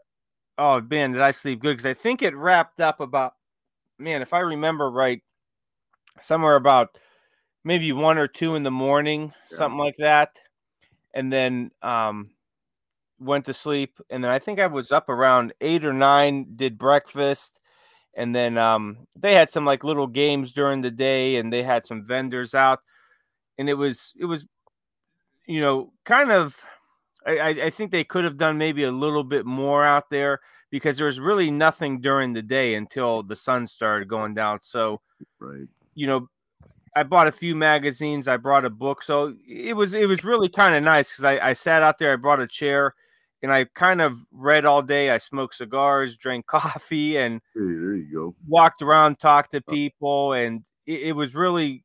[0.58, 3.34] oh man, did I sleep good because I think it wrapped up about
[3.98, 5.22] man, if I remember right,
[6.22, 6.98] somewhere about
[7.64, 9.58] maybe one or two in the morning, Yeah.
[9.58, 10.40] something like that.
[11.14, 12.32] And then um
[13.20, 16.78] went to sleep and then I think I was up around eight or nine, did
[16.78, 17.59] breakfast,
[18.20, 21.86] and then um they had some like little games during the day and they had
[21.86, 22.82] some vendors out
[23.58, 24.46] and it was it was
[25.48, 26.56] you know kind of
[27.26, 30.40] I, I I think they could have done maybe a little bit more out there
[30.70, 34.60] because there was really nothing during the day until the sun started going down.
[34.62, 35.02] So
[35.40, 35.68] right.
[35.96, 36.30] you know,
[36.96, 38.28] I bought a few magazines.
[38.28, 41.50] I brought a book, so it was it was really kind of nice because I,
[41.50, 42.14] I sat out there.
[42.14, 42.94] I brought a chair,
[43.42, 45.10] and I kind of read all day.
[45.10, 48.36] I smoked cigars, drank coffee, and Hey, there you go.
[48.48, 51.84] walked around, talked to people, and it, it was really,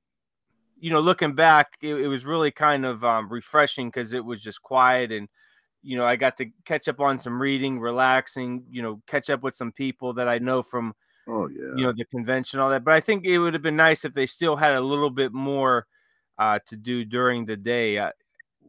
[0.79, 4.43] you know, looking back, it, it was really kind of um, refreshing because it was
[4.43, 5.29] just quiet and.
[5.87, 8.65] You know, I got to catch up on some reading, relaxing.
[8.71, 10.95] You know, catch up with some people that I know from
[11.29, 11.77] Oh yeah.
[11.77, 14.13] you know the convention all that but i think it would have been nice if
[14.13, 15.87] they still had a little bit more
[16.39, 17.99] uh, to do during the day.
[17.99, 18.11] Uh,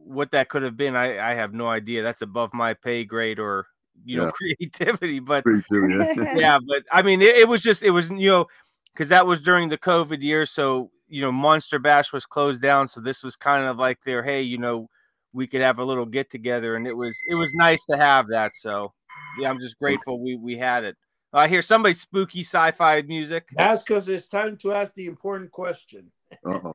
[0.06, 2.02] what that could have been, I, I have no idea.
[2.02, 3.66] That's above my pay grade or
[4.04, 4.30] you know Yeah.
[4.58, 5.20] creativity.
[5.20, 6.34] But Pretty true, yeah.
[6.36, 8.46] yeah, but I mean, it, it was just it was you know
[8.92, 12.88] because that was during the COVID year, so you know Monster Bash was closed down,
[12.88, 14.88] so this was kind of like their hey, you know,
[15.32, 18.28] we could have a little get together, and it was it was nice to have
[18.28, 18.52] that.
[18.54, 18.92] So
[19.38, 20.96] yeah, I'm just grateful we we had it.
[21.32, 23.48] I hear somebody spooky sci-fi music.
[23.52, 26.10] That's because it's time to ask the important question.
[26.46, 26.72] Uh-oh.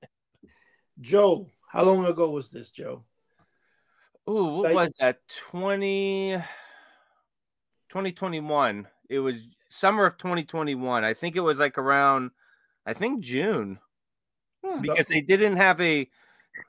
[0.99, 3.03] Joe, how long ago was this, Joe?
[4.31, 5.19] Ooh, what Like- was that?
[5.27, 6.37] 20
[7.89, 8.87] 2021.
[9.09, 11.03] It was summer of 2021.
[11.03, 12.31] I think it was like around
[12.85, 13.79] I think June.
[14.65, 14.81] Hmm.
[14.81, 16.07] because they didn't have a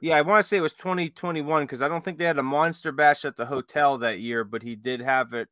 [0.00, 2.42] yeah i want to say it was 2021 because i don't think they had a
[2.42, 5.48] monster bash at the hotel that year but he did have it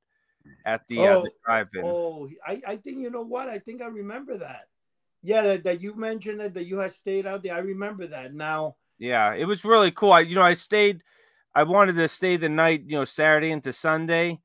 [0.65, 3.49] at the, uh, the Oh, drive-in Oh, I, I think you know what?
[3.51, 4.69] I think I remember that.
[5.23, 7.55] Yeah, that, that you mentioned it, that you had stayed out there.
[7.55, 8.33] I remember that.
[8.33, 11.03] Now, yeah it was really cool i you know i stayed
[11.55, 14.39] i wanted to stay the night you know saturday into sunday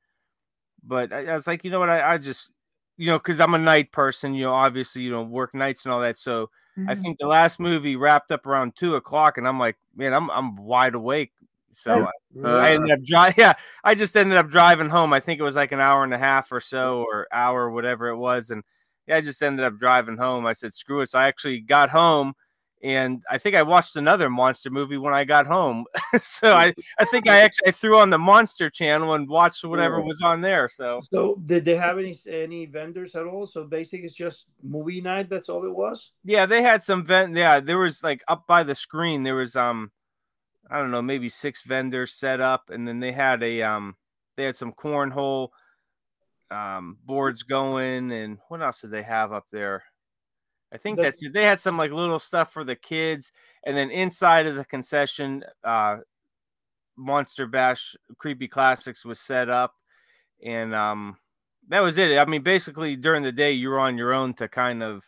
[0.83, 2.49] but i, I was like you know what i, I just
[2.97, 5.93] you know because i'm a night person you know obviously you know work nights and
[5.93, 6.89] all that so Mm-hmm.
[6.89, 10.29] i think the last movie wrapped up around two o'clock and i'm like man i'm,
[10.29, 11.31] I'm wide awake
[11.73, 12.05] so
[12.43, 13.35] Uh, I ended up driving.
[13.37, 13.53] Yeah,
[13.83, 15.13] I just ended up driving home.
[15.13, 18.07] I think it was like an hour and a half or so, or hour, whatever
[18.09, 18.49] it was.
[18.49, 18.63] And
[19.07, 20.45] yeah, I just ended up driving home.
[20.45, 21.11] I said, screw it.
[21.11, 22.33] So I actually got home,
[22.85, 25.85] and I think I watched another monster movie when I got home.
[26.21, 29.99] so I, I think I actually I threw on the Monster Channel and watched whatever
[30.01, 30.69] was on there.
[30.69, 33.47] So so did they have any any vendors at all?
[33.47, 35.31] So basically, it's just movie night.
[35.31, 36.11] That's all it was.
[36.23, 37.35] yeah, they had some vent.
[37.35, 39.23] Yeah, there was like up by the screen.
[39.23, 39.91] There was um,
[40.69, 43.95] I don't know, maybe six vendors set up, and then they had a um,
[44.37, 45.49] they had some cornhole
[46.51, 49.83] um boards going, and what else did they have up there?
[50.75, 51.33] I think The- that's it.
[51.33, 53.31] They had some like little stuff for the kids,
[53.65, 55.99] and then inside of the concession, uh,
[56.97, 59.73] Monster Bash Creepy Classics was set up,
[60.43, 61.17] and um,
[61.69, 62.17] that was it.
[62.17, 65.05] I mean, basically during the day you were on your own to kind of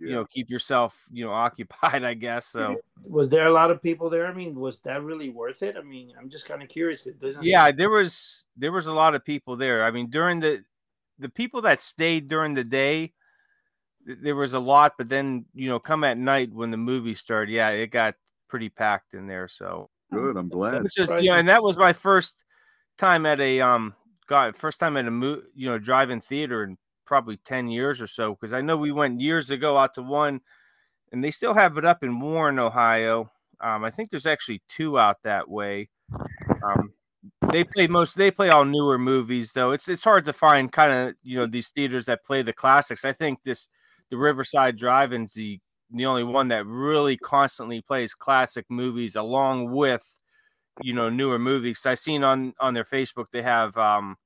[0.00, 2.76] you know keep yourself you know occupied i guess so
[3.08, 4.26] Was there a lot of people there?
[4.26, 5.76] I mean, was that really worth it?
[5.76, 7.06] I mean, I'm just kind of curious.
[7.40, 10.62] Yeah there was there was a lot of people there i mean during the
[11.18, 13.12] the people that stayed during the day
[14.22, 17.52] there was a lot but then you know come at night when the movie started
[17.52, 18.14] yeah it got
[18.48, 20.36] pretty packed in there so Good.
[20.36, 20.76] I'm glad.
[20.76, 21.22] it was just Right.
[21.22, 22.44] yeah and that was my first
[22.96, 23.94] time at a um
[24.26, 28.06] god first time at a mo- you know drive-in theater in probably 10 years or
[28.06, 30.40] so because i know we went years ago out to one
[31.12, 33.30] and they still have it up in warren ohio
[33.60, 35.88] um i think there's actually two out that way
[36.62, 36.92] um
[37.50, 40.92] they play most they play all newer movies though it's it's hard to find kind
[40.92, 43.68] of you know these theaters that play the classics i think this
[44.10, 50.04] the riverside drive-in's the the only one that really constantly plays classic movies along with
[50.82, 54.16] you know newer movies i seen on on their facebook they have um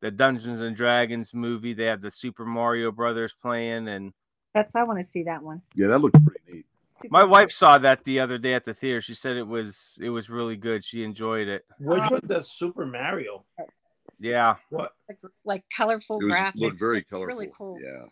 [0.00, 4.12] the dungeons and dragons movie they have the super mario brothers playing and
[4.54, 5.62] That's I want to see that one.
[5.74, 6.66] Yeah, that looks pretty neat.
[7.10, 10.10] my wife saw that the other day at the theater she said it was it
[10.10, 13.44] was really good she enjoyed it Which was the Super Mario?
[14.18, 14.92] yeah What?
[15.08, 16.60] like, like colorful It was graphics.
[16.60, 17.34] looked very colorful.
[17.36, 17.78] Really cool.
[17.80, 18.06] Yeah.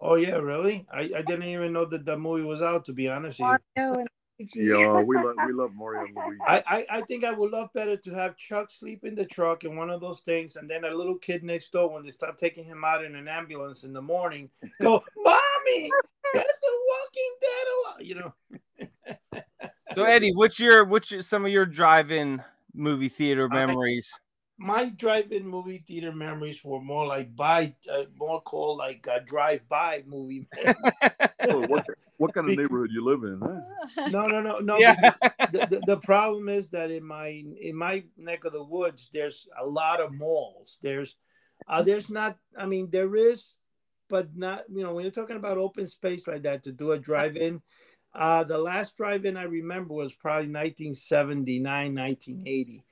[0.00, 0.86] Oh yeah, really?
[0.92, 2.84] I, I didn't even know that the movie was out.
[2.86, 3.82] To be honest with you.
[3.84, 4.60] Mario and Luigi.
[4.60, 6.40] Yeah, we love we love Mario and Luigi.
[6.46, 9.64] I, I, I think I would love better to have Chuck sleep in the truck
[9.64, 12.38] in one of those things, and then a little kid next door, when they start
[12.38, 14.50] taking him out in an ambulance in the morning,
[14.82, 15.90] go, "Mommy,
[16.34, 18.34] there's a Walking Dead!" alive," You know.
[19.94, 22.42] so eddie what's your what's your, some of your drive-in
[22.74, 24.12] movie theater I- memories
[24.56, 30.04] My drive-in movie theater memories were more like by, uh, more called like uh, drive-by
[30.06, 30.48] movie.
[31.48, 31.86] Oh, what,
[32.16, 33.40] what kind of neighborhood you live in?
[33.40, 34.08] Huh?
[34.10, 34.78] no, no, no, no.
[34.78, 34.94] yeah
[35.52, 39.46] the, the, the problem is that in my in my neck of the woods there's
[39.60, 41.16] a lot of malls there's
[41.68, 43.54] uh there's not i mean there is
[44.08, 46.98] but not you know when you're talking about open space like that to do a
[46.98, 47.60] drive-in
[48.14, 52.82] uh the last drive-in i remember was probably 1979 1980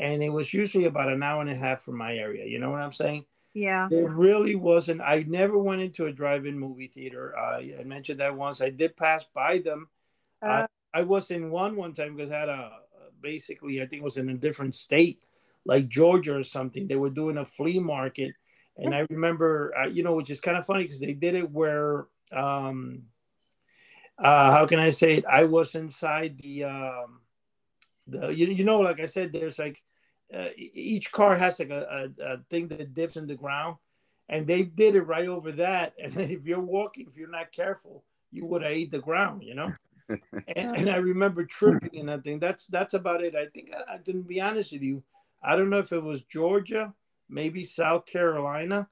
[0.00, 2.70] and it was usually about an hour and a half from my area you know
[2.70, 3.88] what i'm saying Yeah.
[3.90, 5.00] It really wasn't.
[5.02, 7.34] I never went into a drive-in movie theater.
[7.36, 8.60] Uh, I mentioned that once.
[8.62, 9.88] I did pass by them.
[10.40, 12.70] Uh, I was in one one time because I had a
[13.20, 15.18] basically I think it was in a different state,
[15.64, 16.86] like Georgia or something.
[16.86, 18.34] They were doing a flea market,
[18.78, 21.50] and I remember, uh, you know, which is kind of funny because they did it
[21.50, 23.10] where, um,
[24.18, 25.24] uh, how can I say it?
[25.26, 27.20] I was inside the, um,
[28.06, 29.82] the you, you know, like I said, there's like
[30.34, 33.76] uh, each car has like a, a, a thing that dips in the ground,
[34.28, 35.94] and they did it right over that.
[36.02, 39.54] And if you're walking, if you're not careful, you would have ate the ground, you
[39.54, 39.72] know.
[40.08, 43.36] and, and, I remember tripping and I think that's that's about it.
[43.36, 45.04] I think I, I didn't be honest with you.
[45.42, 46.92] I don't know if it was Georgia,
[47.28, 48.88] maybe South Carolina,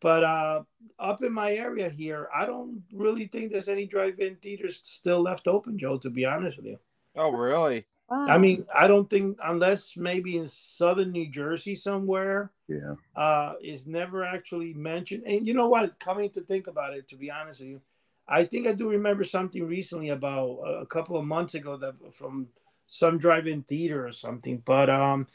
[0.00, 0.62] but uh,
[0.98, 5.48] up in my area here, I don't really think there's any drive-in theaters still left
[5.48, 5.98] open, Joe.
[5.98, 6.78] To be honest with you.
[7.16, 7.86] Oh, really?
[8.12, 8.26] Wow.
[8.28, 12.96] I mean, I don't think unless maybe in southern New Jersey somewhere, Yeah.
[13.16, 15.24] uh, is never actually mentioned.
[15.26, 15.98] And you know what?
[15.98, 17.80] Coming to think about it, to be honest with you,
[18.28, 22.48] I think I do remember something recently about a couple of months ago that from
[22.86, 24.62] some drive-in theater or something.
[24.64, 25.26] But um,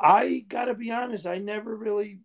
[0.00, 2.20] I gotta be honest, I never really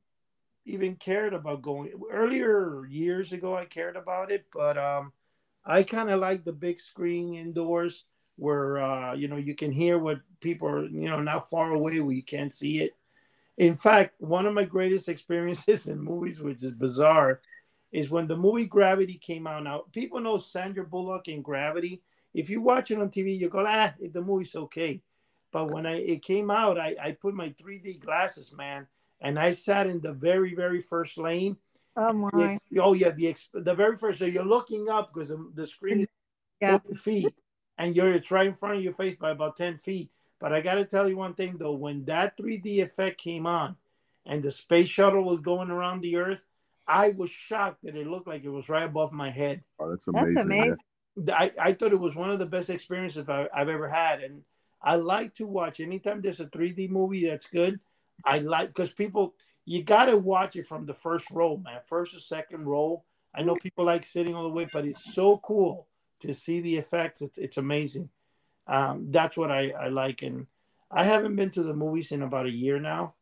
[0.65, 1.91] even cared about going.
[2.11, 5.11] Earlier years ago, I cared about it, but um,
[5.65, 8.05] I kind of like the big screen indoors
[8.37, 11.99] where uh, you know you can hear what people are you know not far away
[11.99, 12.95] where you can't see it.
[13.57, 17.41] In fact, one of my greatest experiences in movies, which is bizarre,
[17.91, 19.63] is when the movie Gravity came out.
[19.63, 22.01] Now people know Sandra Bullock in Gravity.
[22.33, 25.01] If you watch it on TV, you go, ah, the movie's okay.
[25.51, 28.85] But when I it came out, I, I put my 3D glasses, man,
[29.21, 31.57] and I sat in the very very first lane.
[31.95, 32.45] Oh The my.
[32.45, 34.19] ex- oh yeah, the the very first.
[34.19, 36.07] So you're looking up because the, the screen is
[36.61, 36.79] Yeah.
[36.79, 37.35] 40 feet,
[37.77, 40.09] and you're it's right in front of your face by about 10 feet.
[40.39, 43.75] But I got to tell you one thing though, when that 3D effect came on,
[44.25, 46.43] and the space shuttle was going around the Earth,
[46.87, 49.63] I was shocked that it looked like it was right above my head.
[49.79, 50.33] Oh, that's amazing.
[50.35, 50.77] That's amazing.
[51.33, 54.43] I, I thought it was one of the best experiences I, I've ever had, and
[54.81, 57.79] I like to watch anytime there's a 3D movie that's good.
[58.23, 59.33] I like because people
[59.65, 63.03] you got to watch it from the first row, man, first or second row.
[63.35, 65.87] I know people like sitting all the way, but it's so cool
[66.21, 67.21] to see the effects.
[67.21, 68.09] It's, it's amazing.
[68.67, 70.47] Um, that's what I, I like, and
[70.91, 73.13] I haven't been to the movies in about a year now,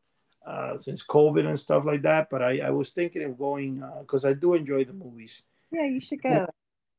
[0.46, 2.30] uh, since COVID and stuff like that.
[2.30, 5.44] But I, I was thinking of going because I do enjoy the movies.
[5.72, 6.48] Yeah, you should go.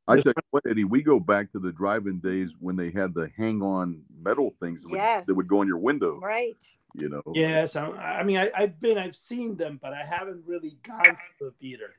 [0.09, 3.13] I tell you what, Eddie, we go back to the drive-in days when they had
[3.13, 6.21] the hang-on metal things that, would, that would go on your window.
[6.21, 6.57] Right.
[6.95, 7.23] You know.
[7.35, 11.03] Yes, I, I mean I, I've been, I've seen them, but I haven't really gone
[11.03, 11.97] to the theater.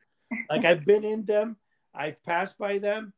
[0.49, 1.57] Like I've been in them,
[1.93, 3.11] I've passed by them,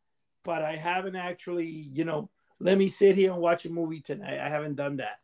[0.49, 2.27] but I haven't actually, you know,
[2.59, 4.39] let me sit here and watch a movie tonight.
[4.39, 5.19] I haven't done that.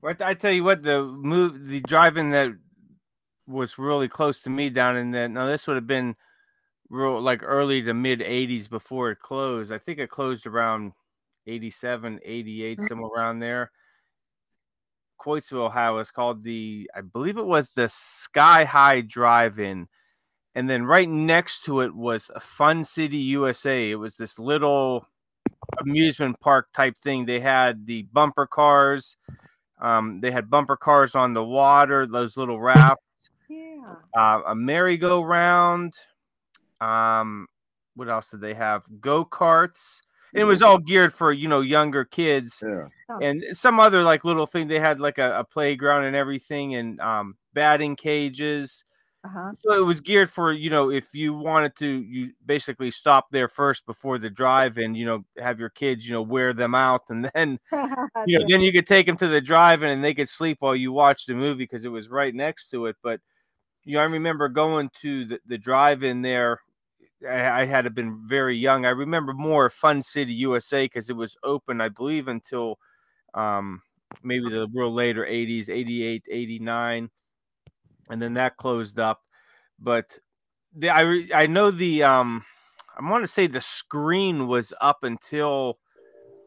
[0.00, 2.50] What I tell you what, the move, the drive-in that
[3.46, 5.30] was really close to me down in that.
[5.30, 6.16] Now this would have been
[6.90, 9.72] real like early to mid '80s before it closed.
[9.72, 10.92] I think it closed around
[11.46, 12.86] 87, 88, mm-hmm.
[12.88, 13.70] somewhere around there.
[15.18, 19.88] Coatesville, Ohio, is called the, I believe it was the Sky High Drive-In,
[20.54, 23.90] and then right next to it was a Fun City USA.
[23.90, 25.06] It was this little
[25.80, 27.24] amusement park type thing.
[27.24, 29.16] They had the bumper cars.
[29.80, 33.96] Um, they had bumper cars on the water, those little rafts, Yeah.
[34.16, 35.94] uh, a merry-go-round.
[36.80, 37.48] Um,
[37.94, 38.84] what else did they have?
[39.00, 40.00] Go karts.
[40.34, 42.86] It was all geared for you know younger kids, Yeah.
[43.20, 44.66] And some other like little thing.
[44.66, 48.82] They had like a, a playground and everything, and um, batting cages.
[49.24, 49.52] Uh-huh.
[49.64, 53.48] So it was geared for you know if you wanted to, you basically stop there
[53.48, 57.02] first before the drive, and you know have your kids you know wear them out,
[57.08, 57.58] and then
[58.26, 60.74] you know, then you could take them to the drive-in and they could sleep while
[60.74, 62.96] you watch the movie because it was right next to it.
[63.02, 63.20] But
[63.84, 66.60] you know, I remember going to the, the drive-in there.
[67.28, 68.84] I, I had been very young.
[68.84, 72.78] I remember more Fun City USA because it was open, I believe, until
[73.34, 73.82] um,
[74.24, 77.10] maybe the real later 80s, 88, 89,
[78.10, 79.22] and then that closed up.
[79.78, 80.18] But
[80.74, 82.44] the I I know the um
[82.98, 85.78] I want to say the screen was up until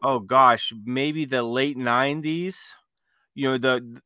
[0.02, 2.76] oh gosh, maybe the late 90s.
[3.34, 4.00] You know, the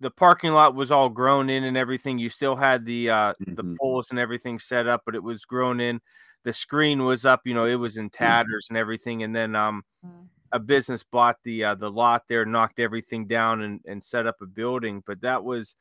[0.00, 2.18] the parking lot was all grown in and everything.
[2.18, 3.78] You still had the uh the Mhm.
[3.80, 6.00] poles and everything set up, but it was grown in.
[6.44, 9.22] The screen was up, you know, it was in tatters and everything.
[9.24, 10.28] And then um Mm.
[10.52, 14.36] a business bought the uh, the lot there, knocked everything down and, and set up
[14.42, 15.02] a building.
[15.06, 15.76] But that was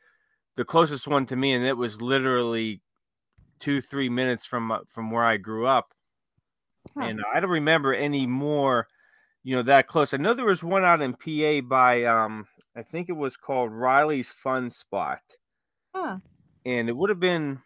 [0.56, 2.82] the closest one to me, and it was literally
[3.60, 5.94] two three minutes from uh, from where I grew up.
[6.98, 7.06] Huh.
[7.06, 8.88] And I don't remember any more,
[9.44, 10.14] you know, that close.
[10.14, 13.72] I know there was one out in PA by um I think it was called
[13.72, 15.22] Riley's Fun Spot,
[15.96, 16.18] Huh.
[16.66, 17.62] and it would have been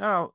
[0.00, 0.32] oh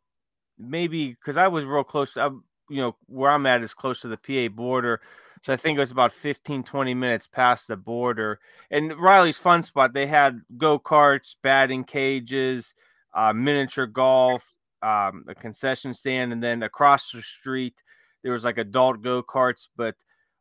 [0.57, 2.15] maybe because I was real close.
[2.17, 2.27] I,
[2.69, 5.01] you know, where I'm at is close to the PA border.
[5.43, 8.39] So I think it was about 15, 20 minutes past the border.
[8.69, 12.75] And Riley's Fun Spot, they had go karts, batting cages,
[13.13, 14.45] uh, miniature golf,
[14.83, 17.81] um, a concession stand, and then across the street
[18.23, 19.67] there was like adult go karts.
[19.75, 19.95] But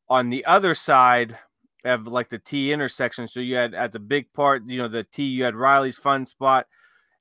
[0.09, 1.37] on the other side
[1.85, 5.05] of like the T intersection, so you had at the big part, you know, the
[5.05, 6.67] T, you had Riley's Fun Spot,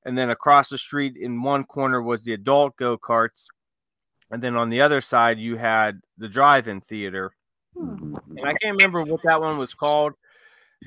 [0.06, 3.48] and then across the street in one corner was the adult go karts,
[4.32, 7.32] and then on the other side you had the drive-in theater.
[7.80, 10.14] And I can't remember what that one was called,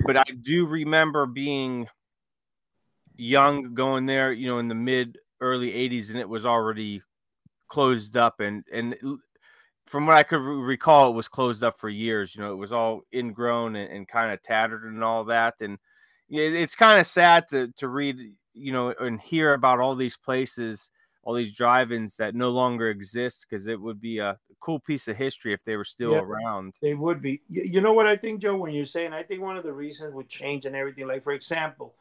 [0.05, 1.87] but I do remember being
[3.15, 7.01] young going there, you know, in the mid early 80s and it was already
[7.67, 8.95] closed up and and
[9.85, 12.57] from what I could re- recall it was closed up for years, you know, it
[12.57, 15.77] was all ingrown and, and kind of tattered and all that and
[16.29, 18.17] it's kind of sad to to read,
[18.53, 20.89] you know, and hear about all these places,
[21.23, 25.17] all these drive-ins that no longer exist because it would be a cool piece of
[25.17, 26.21] history if they were still Yeah.
[26.21, 26.75] around.
[26.81, 27.41] They would be.
[27.49, 28.55] You, you know what I think, Joe?
[28.55, 31.05] When you're saying, I think one of the reasons would change and everything.
[31.05, 31.93] Like for example,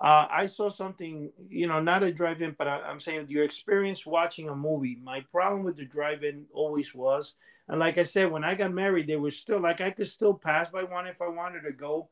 [0.00, 1.30] uh, I saw something.
[1.48, 4.98] You know, not a drive-in, but I, I'm saying your experience watching a movie.
[5.02, 7.34] My problem with the drive-in always was,
[7.68, 10.34] and like I said, when I got married, they were still like I could still
[10.34, 12.08] pass by one if I wanted to go,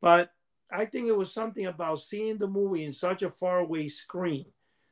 [0.00, 0.32] but
[0.70, 4.46] I think it was something about seeing the movie in such a faraway screen,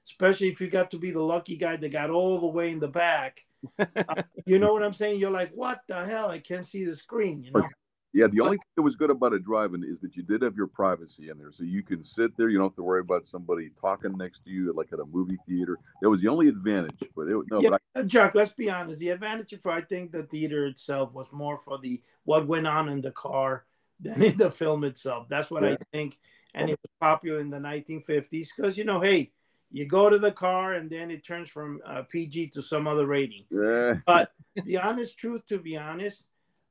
[0.05, 2.81] especially if you got to be the lucky guy that got all the way in
[2.81, 3.47] the back.
[3.79, 5.21] Uh, you know what I'm saying?
[5.21, 6.31] You're like, what the hell?
[6.31, 7.43] I can't see the screen.
[7.43, 7.69] You know?
[8.15, 10.57] Yeah, the only thing that was good about a drive-in is that you did have
[10.57, 12.49] your privacy in there, so you can sit there.
[12.49, 15.37] You don't have to worry about somebody talking next to you, like at a movie
[15.47, 15.79] theater.
[16.01, 17.03] That was the only advantage.
[17.15, 18.35] But it, no, yeah, but I, uh, Chuck.
[18.35, 18.99] Let's be honest.
[19.01, 22.89] The advantage for I think the theater itself was more for the what went on
[22.89, 23.67] in the car
[24.01, 25.27] than in the film itself.
[25.29, 26.19] That's what I think,
[26.55, 29.33] and it was popular in the 1950s because you know, hey,
[29.71, 33.07] you go to the car and then it turns from uh, PG to some other
[33.07, 33.45] rating.
[33.51, 34.33] yeah, But
[34.65, 36.27] the honest truth, to be honest,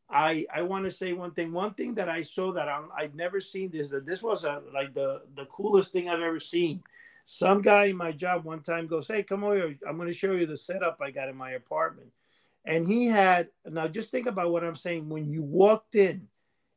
[0.09, 1.51] I I want to say one thing.
[1.51, 4.61] One thing that I saw that I'm, I've never seen this that this was a,
[4.73, 6.83] like the the coolest thing I've ever seen.
[7.25, 9.55] Some guy in my job one time goes, "Hey, come over.
[9.55, 9.77] here.
[9.87, 12.09] I'm going to show you the setup I got in my apartment."
[12.65, 15.09] And he had now just think about what I'm saying.
[15.09, 16.27] When you walked in,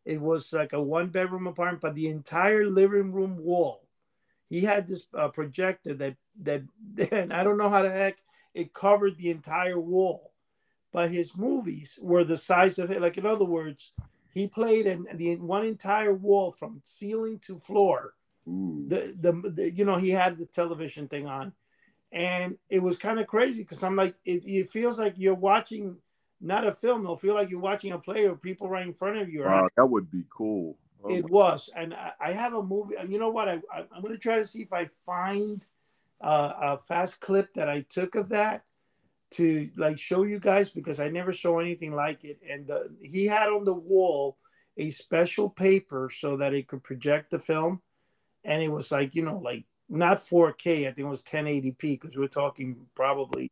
[0.05, 3.87] it was like a one bedroom apartment, but the entire living room wall,
[4.51, 6.62] he had this uh, projector that that
[7.12, 8.18] and I don't know how the heck
[8.53, 10.30] it covered the entire wall
[10.92, 13.01] but his movies were the size of it.
[13.01, 13.92] Like in other words,
[14.32, 18.14] he played in the one entire wall from ceiling to floor.
[18.88, 21.53] The, the the you know he had the television thing on,
[22.12, 25.96] and it was kind of crazy because I'm like it, it feels like you're watching
[26.40, 27.03] not a film.
[27.03, 29.44] It'll feel like you're watching a play of people right in front of you.
[29.44, 30.76] Wow, that would be cool.
[31.05, 32.96] Oh, It was, and I, I have a movie.
[32.96, 33.48] and You know what?
[33.48, 35.64] I, I I'm going to try to see if I find
[36.20, 38.64] uh, a fast clip that I took of that
[39.32, 42.40] to like show you guys because I never saw anything like it.
[42.48, 44.36] And uh, he had on the wall
[44.76, 47.80] a special paper so that it could project the film,
[48.44, 50.88] and it was like you know like not 4K.
[50.88, 53.51] I think it was 1080p because we're talking probably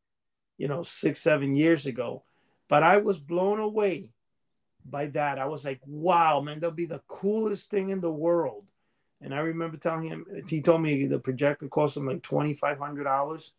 [0.57, 2.24] you know six seven years ago.
[2.68, 4.11] But I was blown away
[4.91, 5.39] by that.
[5.39, 8.70] I was like, wow, man, that'll be the coolest thing in the world.
[9.20, 13.51] And I remember telling him, he told me the projector cost him like $2,500,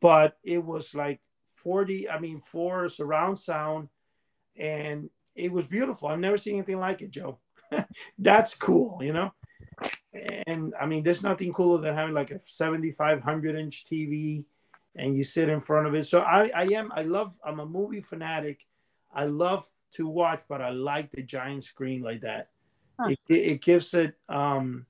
[0.00, 3.88] but it was like 40, I mean, four surround sound,
[4.56, 6.08] and it was beautiful.
[6.08, 7.38] I've never seen anything like it, Joe.
[8.18, 9.32] That's cool, you know?
[10.46, 14.44] And I mean, there's nothing cooler than having like a 7,500 inch TV
[14.94, 16.06] and you sit in front of it.
[16.06, 18.66] So I, I am, I love, I'm a movie fanatic.
[19.14, 22.48] I love to watch, but I like the giant screen like that.
[22.98, 23.08] Huh.
[23.10, 24.86] It, it, it gives it, um,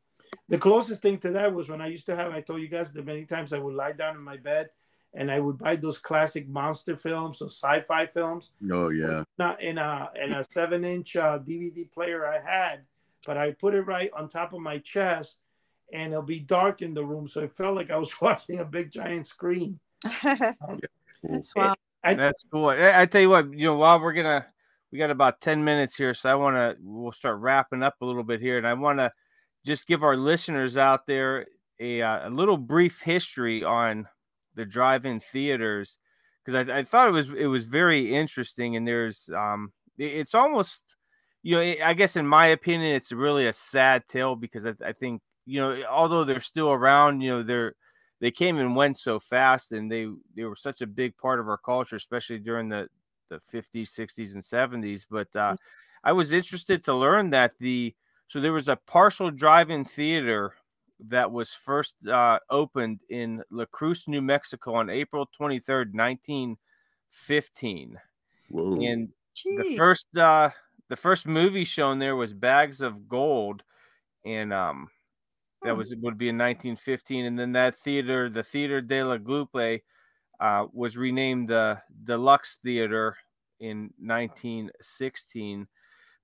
[0.49, 2.93] the closest thing to that was when I used to have, I told you guys
[2.93, 4.71] that many times I would lie down in my bed
[5.15, 9.25] and I would buy those classic monster films or sci-fi films oh yeah.
[9.39, 12.81] not in a in a seven inch uh, DVD player I had,
[13.27, 15.39] but I put it right on top of my chest,
[15.93, 18.65] and it'll be dark in the room, so it felt like I was watching a
[18.65, 19.79] big giant screen.
[20.23, 21.75] That's wow.
[22.05, 22.67] I, That's cool.
[22.67, 24.47] I, I tell you what, you know, while we're gonna,
[24.93, 28.05] we got about ten minutes here, so I want to, we'll start wrapping up a
[28.07, 29.11] little bit here, and I want to
[29.65, 31.47] just give our listeners out there
[31.81, 34.07] a, uh, a little brief history on
[34.55, 35.99] the drive-in theaters
[36.45, 40.35] because I, I thought it was it was very interesting, and there's um, it- it's
[40.35, 40.97] almost,
[41.43, 44.93] you know, I guess in my opinion, it's really a sad tale because I, I
[44.93, 47.75] think you know, although they're still around, you know, they're
[48.21, 51.49] they came and went so fast and they they were such a big part of
[51.49, 52.89] our culture especially during the
[53.33, 55.57] the 50s 60s and 70s but uh
[56.05, 57.95] i was interested to learn that the
[58.29, 60.55] so there was a partial drive-in theater
[61.01, 68.01] that was first uh, opened in Las Cruces, New Mexico on April 23rd, 1915.
[68.49, 68.81] Whoa.
[68.81, 69.13] And
[69.51, 70.51] the first uh
[70.89, 73.63] the first movie shown there was Bags of Gold
[74.25, 74.91] and um
[75.65, 75.77] that Hmm.
[75.77, 79.83] was would be in 1915 and then that theater the Theater de la Glupe
[80.43, 83.17] uh was renamed the Deluxe Theater
[83.61, 85.67] in 1916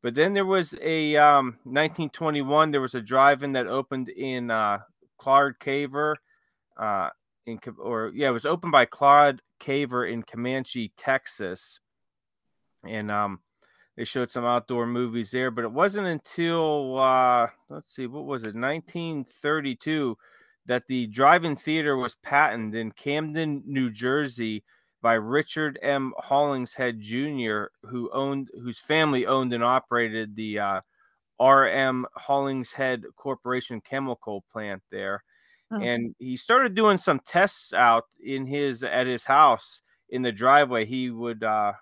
[0.03, 4.79] but then there was a um 1921 there was a drive-in that opened in uh
[5.21, 6.16] Caver
[6.77, 7.11] uh
[7.49, 11.81] in or yeah, it was opened by Claude Caver in Comanche, Texas,
[12.85, 13.41] and um,
[13.97, 15.51] they showed some outdoor movies there.
[15.51, 20.16] But it wasn't until uh, let's see, what was it, 1932,
[20.69, 24.62] that the drive-in theater was patented in Camden, New Jersey,
[25.01, 26.12] by Richard M.
[26.19, 30.81] Hollingshead Jr., who owned, whose family owned and operated the uh,
[31.41, 32.07] R.M.
[32.14, 35.23] Hollingshead Corporation chemical plant there.
[35.71, 35.81] Oh.
[35.81, 40.85] And he started doing some tests out in his at his house in the driveway.
[40.85, 41.73] He would uh,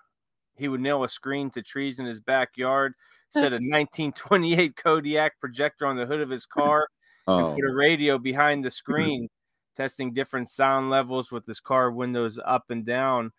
[0.57, 2.93] he would nail a screen to trees in his backyard,
[3.29, 6.87] set a 1928 Kodak projector on the hood of his car,
[7.27, 7.55] oh.
[7.55, 9.29] put a radio behind the screen,
[9.75, 13.31] testing different sound levels with his car windows up and down.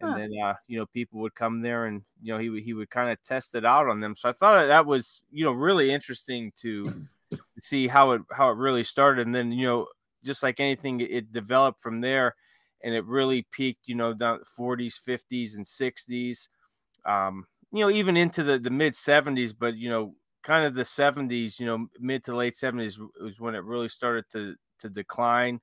[0.00, 0.16] And huh.
[0.16, 3.10] then, uh, you know, people would come there and, you know, he, he would kind
[3.10, 4.14] of test it out on them.
[4.16, 7.06] So I thought that was, you know, really interesting to
[7.60, 9.26] see how it, how it really started.
[9.26, 9.86] And then, you know,
[10.22, 12.34] just like anything, it developed from there
[12.84, 16.48] and it really peaked, you know, down 40s, 50s, and 60s
[17.06, 20.14] um, you know, even into the, the mid 70s, but, you know,
[20.46, 24.24] kind of the 70s, you know, mid to late 70s was when it really started
[24.30, 25.60] to, to decline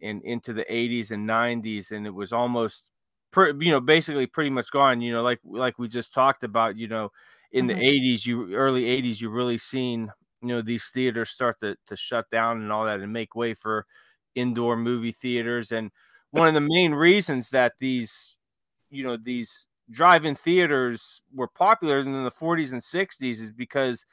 [0.00, 1.90] and into the 80s and 90s.
[1.90, 2.88] And it was almost,
[3.36, 6.88] you know, basically pretty much gone, you know, like, like we just talked about, you
[6.88, 7.12] know,
[7.52, 7.78] in mm-hmm.
[7.78, 10.10] the 80s, you early 80s, you really seen,
[10.40, 13.52] you know, these theaters start to, to shut down and all that and make way
[13.52, 13.84] for
[14.34, 15.70] indoor movie theaters.
[15.70, 15.90] And
[16.30, 18.36] one of the main reasons that these,
[18.90, 24.04] you know, these drive-in theaters were popular in the 40s and 60s is because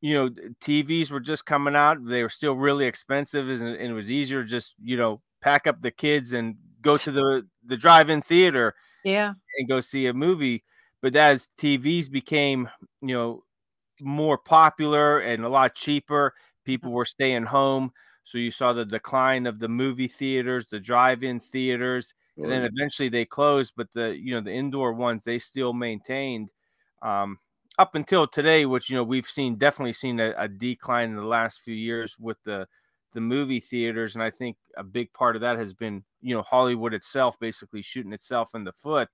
[0.00, 0.28] you know
[0.60, 2.04] TVs were just coming out.
[2.04, 5.90] They were still really expensive, and it was easier just you know pack up the
[5.90, 8.74] kids and go to the the drive-in theater,
[9.04, 10.64] yeah, and go see a movie.
[11.02, 12.68] But as TVs became
[13.02, 13.44] you know
[14.00, 16.34] more popular and a lot cheaper,
[16.64, 17.92] people were staying home.
[18.24, 23.08] So you saw the decline of the movie theaters, the drive-in theaters, and then eventually
[23.08, 23.74] they closed.
[23.76, 26.52] But the you know the indoor ones they still maintained
[27.02, 27.38] um,
[27.78, 31.26] up until today, which you know we've seen definitely seen a, a, decline in the
[31.26, 32.66] last few years with the
[33.14, 36.42] the movie theaters, and I think a big part of that has been you know
[36.42, 39.08] Hollywood itself basically shooting itself in the foot.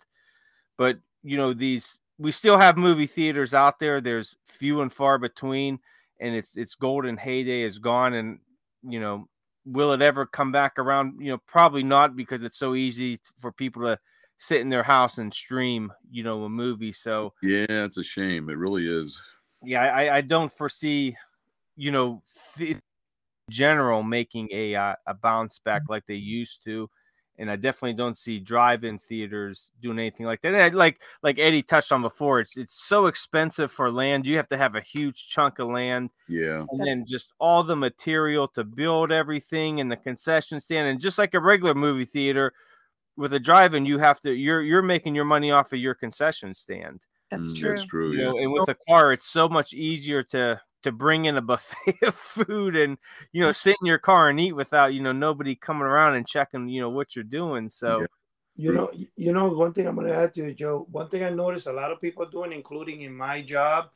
[0.76, 4.00] But you know these we still have movie theaters out there.
[4.00, 5.78] There's few and far between,
[6.20, 8.14] and its its golden heyday is gone.
[8.14, 8.38] And
[8.82, 9.28] you know
[9.64, 11.14] will it ever come back around?
[11.20, 13.98] You know, probably not because it's so easy for people to
[14.38, 16.92] sit in their house and stream, you know, a movie.
[16.92, 18.50] So yeah, it's a shame.
[18.50, 19.20] It really is.
[19.62, 21.16] Yeah, I, I don't foresee,
[21.76, 22.22] you know,
[22.56, 22.76] th-
[23.50, 26.88] general making a uh, a bounce back like they used to
[27.39, 30.55] and I definitely don't see drive-in theaters doing anything like that.
[30.55, 34.26] And like like Eddie touched on before, it's it's so expensive for land.
[34.26, 37.76] You have to have a huge chunk of land, yeah, and then just all the
[37.76, 42.53] material to build everything and the concession stand, and just like a regular movie theater
[43.16, 46.55] with a drive-in, you have to you're you're making your money off of your concession
[46.55, 47.01] stand.
[47.30, 47.68] That's mm, true.
[47.70, 48.12] That's true.
[48.12, 48.24] You yeah.
[48.26, 51.97] know, and with a car, it's so much easier to to bring in a buffet
[52.03, 52.99] of food and
[53.32, 53.57] you know mm.
[53.57, 56.80] sit in your car and eat without you know nobody coming around and checking you
[56.80, 58.07] know what you're doing so yeah.
[58.57, 61.24] you know you know one thing i'm going to add to you joe one thing
[61.24, 63.87] i noticed a lot of people doing including in my job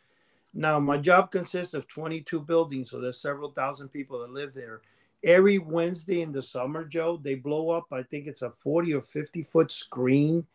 [0.55, 4.80] now my job consists of 22 buildings so there's several thousand people that live there.
[5.24, 9.03] Every wednesday in the summer joe they blow up i think it's a 40 or
[9.03, 10.47] 50 foot screen.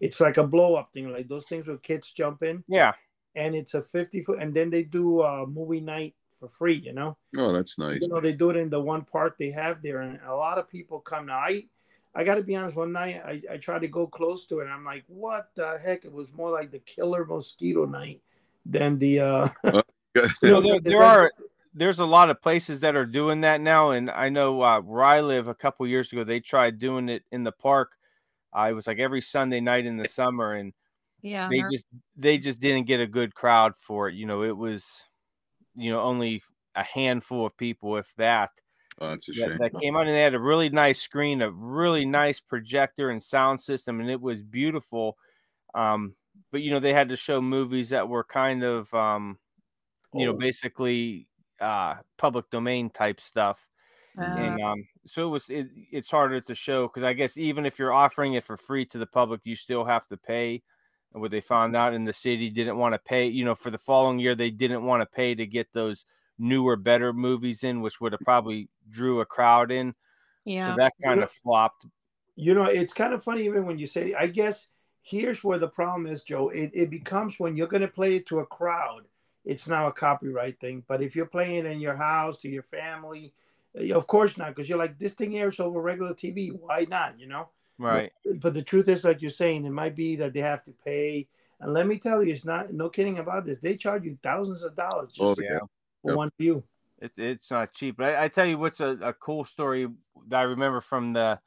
[0.00, 2.62] It's like a blow up thing like those things where kids jump in.
[2.68, 2.92] Yeah
[3.34, 6.92] and it's a 50 foot and then they do a movie night for free you
[6.92, 7.16] know?
[7.36, 8.00] Oh that's nice.
[8.00, 10.58] You know they do it in the one park they have there and a lot
[10.58, 11.26] of people come.
[11.26, 11.62] Now i
[12.14, 14.72] i gotta be honest one night i, I tried to go close to it and
[14.72, 16.04] i'm like what the heck?
[16.04, 18.20] It was more like the killer mosquito night
[18.66, 19.48] than the uh
[20.14, 21.30] you know there, there are
[21.74, 25.04] there's a lot of places that are doing that now and i know uh, where
[25.04, 27.92] i live a couple years ago they tried doing it in the park.
[28.52, 30.72] Uh, it was like every sunday night in the summer and
[31.22, 34.56] yeah they just they just didn't get a good crowd for it you know it
[34.56, 35.04] was
[35.74, 36.42] you know only
[36.74, 38.50] a handful of people if that
[39.00, 39.50] oh, that's a shame.
[39.50, 43.10] That, that came out and they had a really nice screen a really nice projector
[43.10, 45.16] and sound system and it was beautiful
[45.74, 46.14] um
[46.52, 49.38] but you know they had to show movies that were kind of um
[50.14, 50.32] you oh.
[50.32, 51.26] know basically
[51.60, 53.68] uh public domain type stuff
[54.18, 57.66] uh, and um so it was it, it's harder to show because i guess even
[57.66, 60.62] if you're offering it for free to the public you still have to pay
[61.12, 63.78] what they found out in the city didn't want to pay you know for the
[63.78, 66.04] following year they didn't want to pay to get those
[66.38, 69.94] newer better movies in which would have probably drew a crowd in
[70.44, 71.86] yeah so that kind of flopped
[72.36, 74.68] you know it's kind of funny even when you say i guess
[75.02, 78.26] here's where the problem is joe it, it becomes when you're going to play it
[78.26, 79.02] to a crowd
[79.44, 83.32] it's now a copyright thing but if you're playing in your house to your family
[83.76, 86.50] eh, Of course not, because you're like this thing airs over regular TV.
[86.50, 87.18] Why not?
[87.18, 87.48] You know.
[87.80, 88.12] Right.
[88.24, 90.72] But, but the truth is, like you're saying, it might be that they have to
[90.84, 91.26] pay.
[91.60, 93.58] And let me tell you, it's not no kidding about this.
[93.58, 95.58] They charge you thousands of dollars just Oh, for yeah.
[96.02, 96.62] for one view.
[97.00, 97.96] It, it's not cheap.
[97.96, 99.88] But I, I tell you what's a, a cool story
[100.28, 101.40] that I remember from the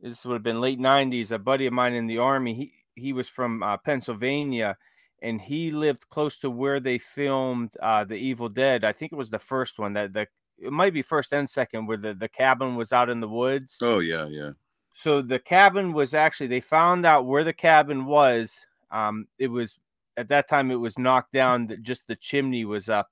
[0.00, 1.30] this would have been late '90s.
[1.30, 4.76] A buddy of mine in the army, he he was from uh, Pennsylvania,
[5.20, 8.84] and he lived close to where they filmed uh, the Evil Dead.
[8.84, 10.26] I think it was the first one that the
[10.58, 13.78] it might be first and second, where the the cabin was out in the woods.
[13.80, 14.50] Oh yeah, yeah.
[14.92, 18.60] So the cabin was actually they found out where the cabin was.
[18.90, 19.78] Um, it was
[20.16, 21.68] at that time it was knocked down.
[21.82, 23.08] Just the chimney was up.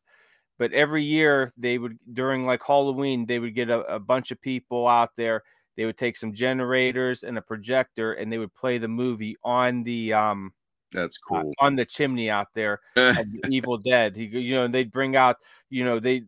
[0.58, 4.40] But every year they would during like Halloween they would get a, a bunch of
[4.40, 5.42] people out there.
[5.76, 9.82] They would take some generators and a projector and they would play the movie on
[9.82, 10.52] the um
[10.92, 11.52] That's uh, cool.
[11.60, 14.14] on the chimney out there the Evil Dead.
[14.14, 15.36] He, you know, they'd bring out,
[15.70, 16.24] you know, they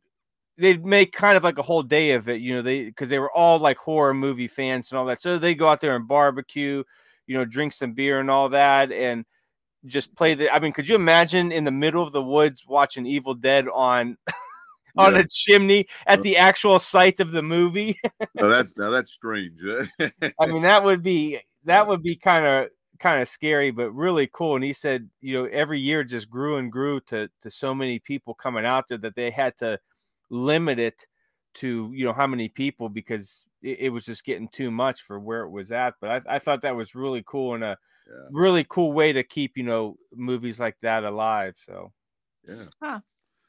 [0.58, 3.18] they'd make kind of like a whole day of it, you know, they because they
[3.18, 5.20] were all like horror movie fans and all that.
[5.22, 6.82] So they go out there and barbecue,
[7.26, 9.24] you know, drink some beer and all that, and
[9.86, 10.52] just play the.
[10.52, 14.16] I mean, could you imagine in the middle of the woods watching Evil Dead on?
[14.94, 15.20] On Yeah.
[15.20, 17.98] a chimney at the actual site of the movie.
[18.34, 19.58] that's now that's strange.
[20.38, 24.28] I mean, that would be that would be kind of kind of scary, but really
[24.32, 24.54] cool.
[24.54, 28.00] And he said, you know, every year just grew and grew to to so many
[28.00, 29.78] people coming out there that they had to
[30.32, 31.06] limit it
[31.54, 35.20] to you know how many people because it, it was just getting too much for
[35.20, 35.94] where it was at.
[36.00, 37.78] But I, I thought that was really cool and a
[38.08, 41.56] yeah, really cool way to keep you know movies like that alive.
[41.64, 41.92] So
[42.48, 43.00] yeah.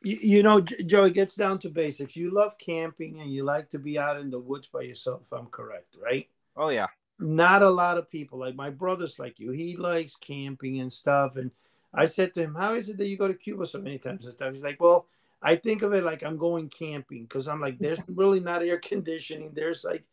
[0.02, 2.16] You, you know, J- Joe, it gets down to basics.
[2.16, 5.22] You love camping and you like to be out in the woods by yourself.
[5.26, 6.28] If I'm correct, right?
[6.56, 6.88] oh yeah,
[7.20, 8.40] Not a lot of people.
[8.40, 9.52] Like my brother's like you.
[9.52, 11.38] He likes camping and stuff.
[11.38, 11.52] And
[11.94, 14.26] I said to him, "How is it that you go to Cuba so many times
[14.26, 15.08] and stuff?" He's like, "Well,
[15.44, 18.80] I think of it like I'm going camping because I'm like, there's really not air
[18.80, 19.52] conditioning.
[19.54, 20.06] There's like,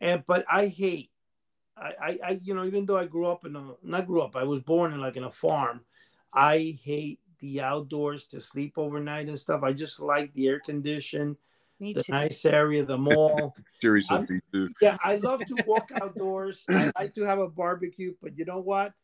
[0.00, 1.10] and but I hate,
[1.76, 4.34] I, I, I, you know, even though I grew up in a, not grew up,
[4.34, 5.82] I was born in like in a farm.
[6.34, 9.62] I hate the outdoors to sleep overnight and stuff.
[9.62, 11.36] I just like the air condition,
[11.78, 12.12] Me the too.
[12.12, 13.54] nice area, the mall.
[13.82, 14.68] Seriously, I'm- me too.
[14.80, 16.64] Yeah, I love to walk outdoors.
[16.70, 18.94] I like to have a barbecue, but you know what?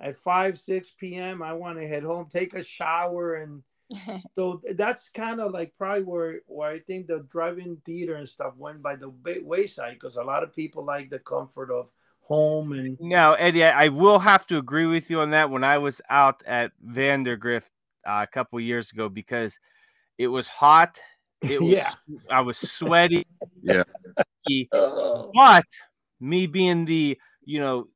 [0.00, 3.34] At 5, 6 p.m., I want to head home, take a shower.
[3.34, 3.62] And
[4.34, 8.28] so that's kind of like probably where, where I think the drive in theater and
[8.28, 9.12] stuff went by the
[9.42, 12.72] wayside because a lot of people like the comfort of home.
[12.72, 15.50] And Now, Eddie, I, I will have to agree with you on that.
[15.50, 17.70] When I was out at Vandergrift
[18.06, 19.58] uh, a couple years ago, because
[20.18, 21.00] it was hot,
[21.42, 21.92] it was, Yeah.
[22.30, 23.26] I was sweaty.
[23.62, 23.82] Yeah.
[25.34, 25.64] but
[26.20, 27.88] me being the you know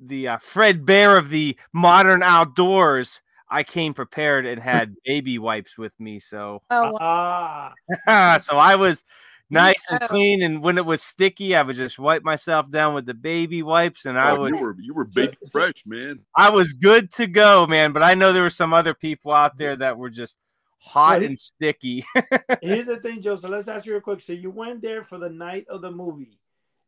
[0.00, 3.20] the uh, Fred Bear of the modern outdoors,
[3.50, 6.20] I came prepared and had baby wipes with me.
[6.20, 7.72] So Oh, wow.
[8.06, 9.02] ah, so I was
[9.50, 10.42] nice and clean.
[10.42, 14.04] And when it was sticky, I would just wipe myself down with the baby wipes,
[14.04, 16.20] and I Oh, would you were you were baby fresh, man.
[16.36, 17.92] I was good to go, man.
[17.92, 20.36] But I know there were some other people out there that were just
[20.78, 21.26] hot Right.
[21.28, 22.04] and sticky.
[22.62, 23.36] here's the thing, Joe.
[23.36, 24.22] So let's ask you real quick.
[24.22, 26.38] So you went there for the night of the movie,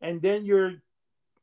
[0.01, 0.75] and then you're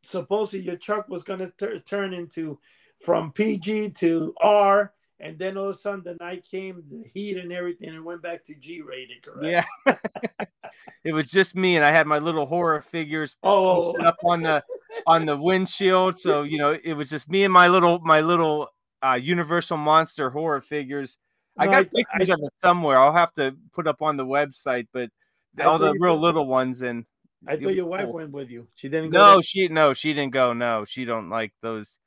[0.04, 2.58] supposedly your truck was going to tur turn into
[3.02, 7.38] from PG to R, and then all of a sudden the night came, the heat
[7.38, 9.66] and everything, and went back to G rated, correct?
[9.86, 9.96] yeah.
[11.04, 14.64] it was just me, and I had my little horror figures Oh, up on the
[15.06, 16.20] on the windshield.
[16.20, 18.70] So you know, it was just me and my little my little
[19.06, 21.18] uh, Universal Monster horror figures.
[21.58, 22.98] I got I- pictures I- of it somewhere.
[22.98, 25.10] I'll have to put up on the website, but
[25.58, 27.06] I all the real little ones and
[27.48, 28.14] I thought your wife cool.
[28.14, 28.68] went with you.
[28.76, 29.18] She didn't go.
[29.18, 29.42] No, there?
[29.42, 30.54] she no, she didn't go.
[30.54, 31.98] No, she don't like those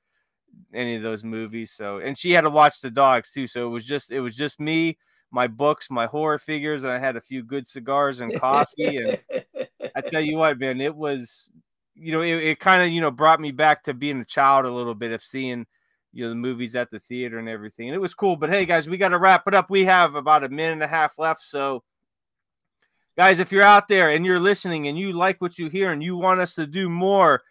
[0.74, 1.72] any of those movies.
[1.72, 3.46] So and she had to watch the dogs too.
[3.46, 4.98] So it was just it was just me,
[5.30, 8.96] my books, my horror figures, and I had a few good cigars and coffee.
[8.96, 9.18] and
[9.94, 11.50] I tell you what, man, it was
[11.94, 14.66] you know, it, it kind of you know brought me back to being a child
[14.66, 15.66] a little bit of seeing
[16.12, 17.88] you know the movies at the theater and everything.
[17.88, 18.36] And it was cool.
[18.36, 19.70] But hey guys, we gotta wrap it up.
[19.70, 21.42] We have about a minute and a half left.
[21.42, 21.82] So
[23.16, 26.03] guys, if you're out there and you're listening and you like what you hear and
[26.03, 27.42] you want us to do more,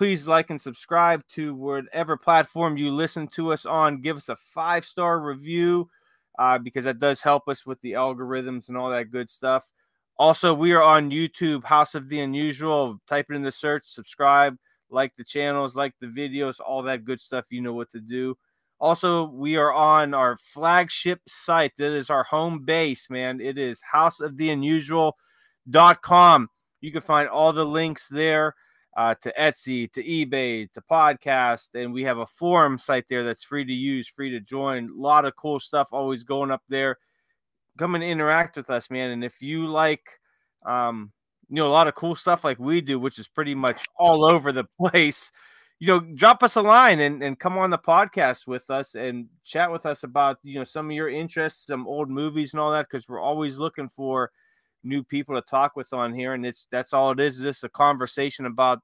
[0.00, 4.00] please like and subscribe to whatever platform you listen to us on.
[4.00, 5.90] Give us a five star review
[6.38, 9.68] uh, because that does help us with the algorithms and all that good stuff.
[10.16, 12.98] Also, we are on YouTube, House of the Unusual.
[13.06, 14.56] Type it in the search, subscribe,
[14.88, 17.44] like the channels, like the videos, all that good stuff.
[17.50, 18.38] You know what to do.
[18.78, 21.76] Also, we are on our flagship site.
[21.76, 23.38] That is our home base, man.
[23.38, 26.48] It is house of the houseoftheunusual.com.
[26.80, 28.54] You can find all the links there
[29.00, 31.68] uh, to Etsy, to eBay, to podcast.
[31.72, 34.90] And we have a forum site there that's free to use, free to join.
[34.90, 36.98] A lot of cool stuff always going up there.
[37.78, 39.10] Come and interact with us, man.
[39.10, 40.02] And if you like,
[40.66, 41.12] um,
[41.48, 44.22] you know a lot of cool stuff like we do, which is pretty much all
[44.22, 45.32] over the place,
[45.78, 49.28] you know, drop us a line and, and come on the podcast with us and
[49.44, 52.70] chat with us about you know some of your interests, some old movies and all
[52.70, 54.30] that, because we're always looking for
[54.82, 57.64] new people to talk with on here, and it's that's all it is, is just
[57.64, 58.80] a conversation about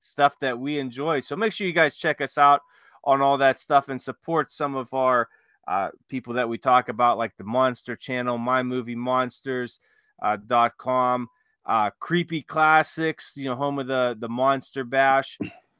[0.00, 1.20] stuff that we enjoy.
[1.20, 2.62] So make sure you guys check us out
[3.04, 5.28] on all that stuff and support some of our
[5.66, 9.80] uh, people that we talk about, like the Monster Channel, My Movie Monsters
[10.22, 10.36] uh,
[10.78, 11.28] com,
[11.66, 15.38] uh, Creepy Classics, you know, home of the the Monster Bash,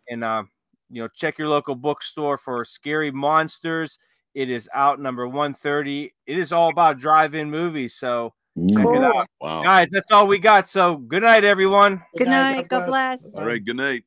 [0.08, 0.44] and uh,
[0.90, 3.98] you know, check your local bookstore for Scary Monsters.
[4.34, 6.12] It is out number 130.
[6.26, 8.34] It is all about drive-in movies, so
[8.66, 9.28] check it out.
[9.40, 9.62] Wow.
[9.62, 10.68] Guys, that's all we got.
[10.68, 12.02] So good night, everyone.
[12.16, 12.68] Good night.
[12.68, 13.34] God bless.
[13.34, 13.64] All right.
[13.64, 14.04] Good night.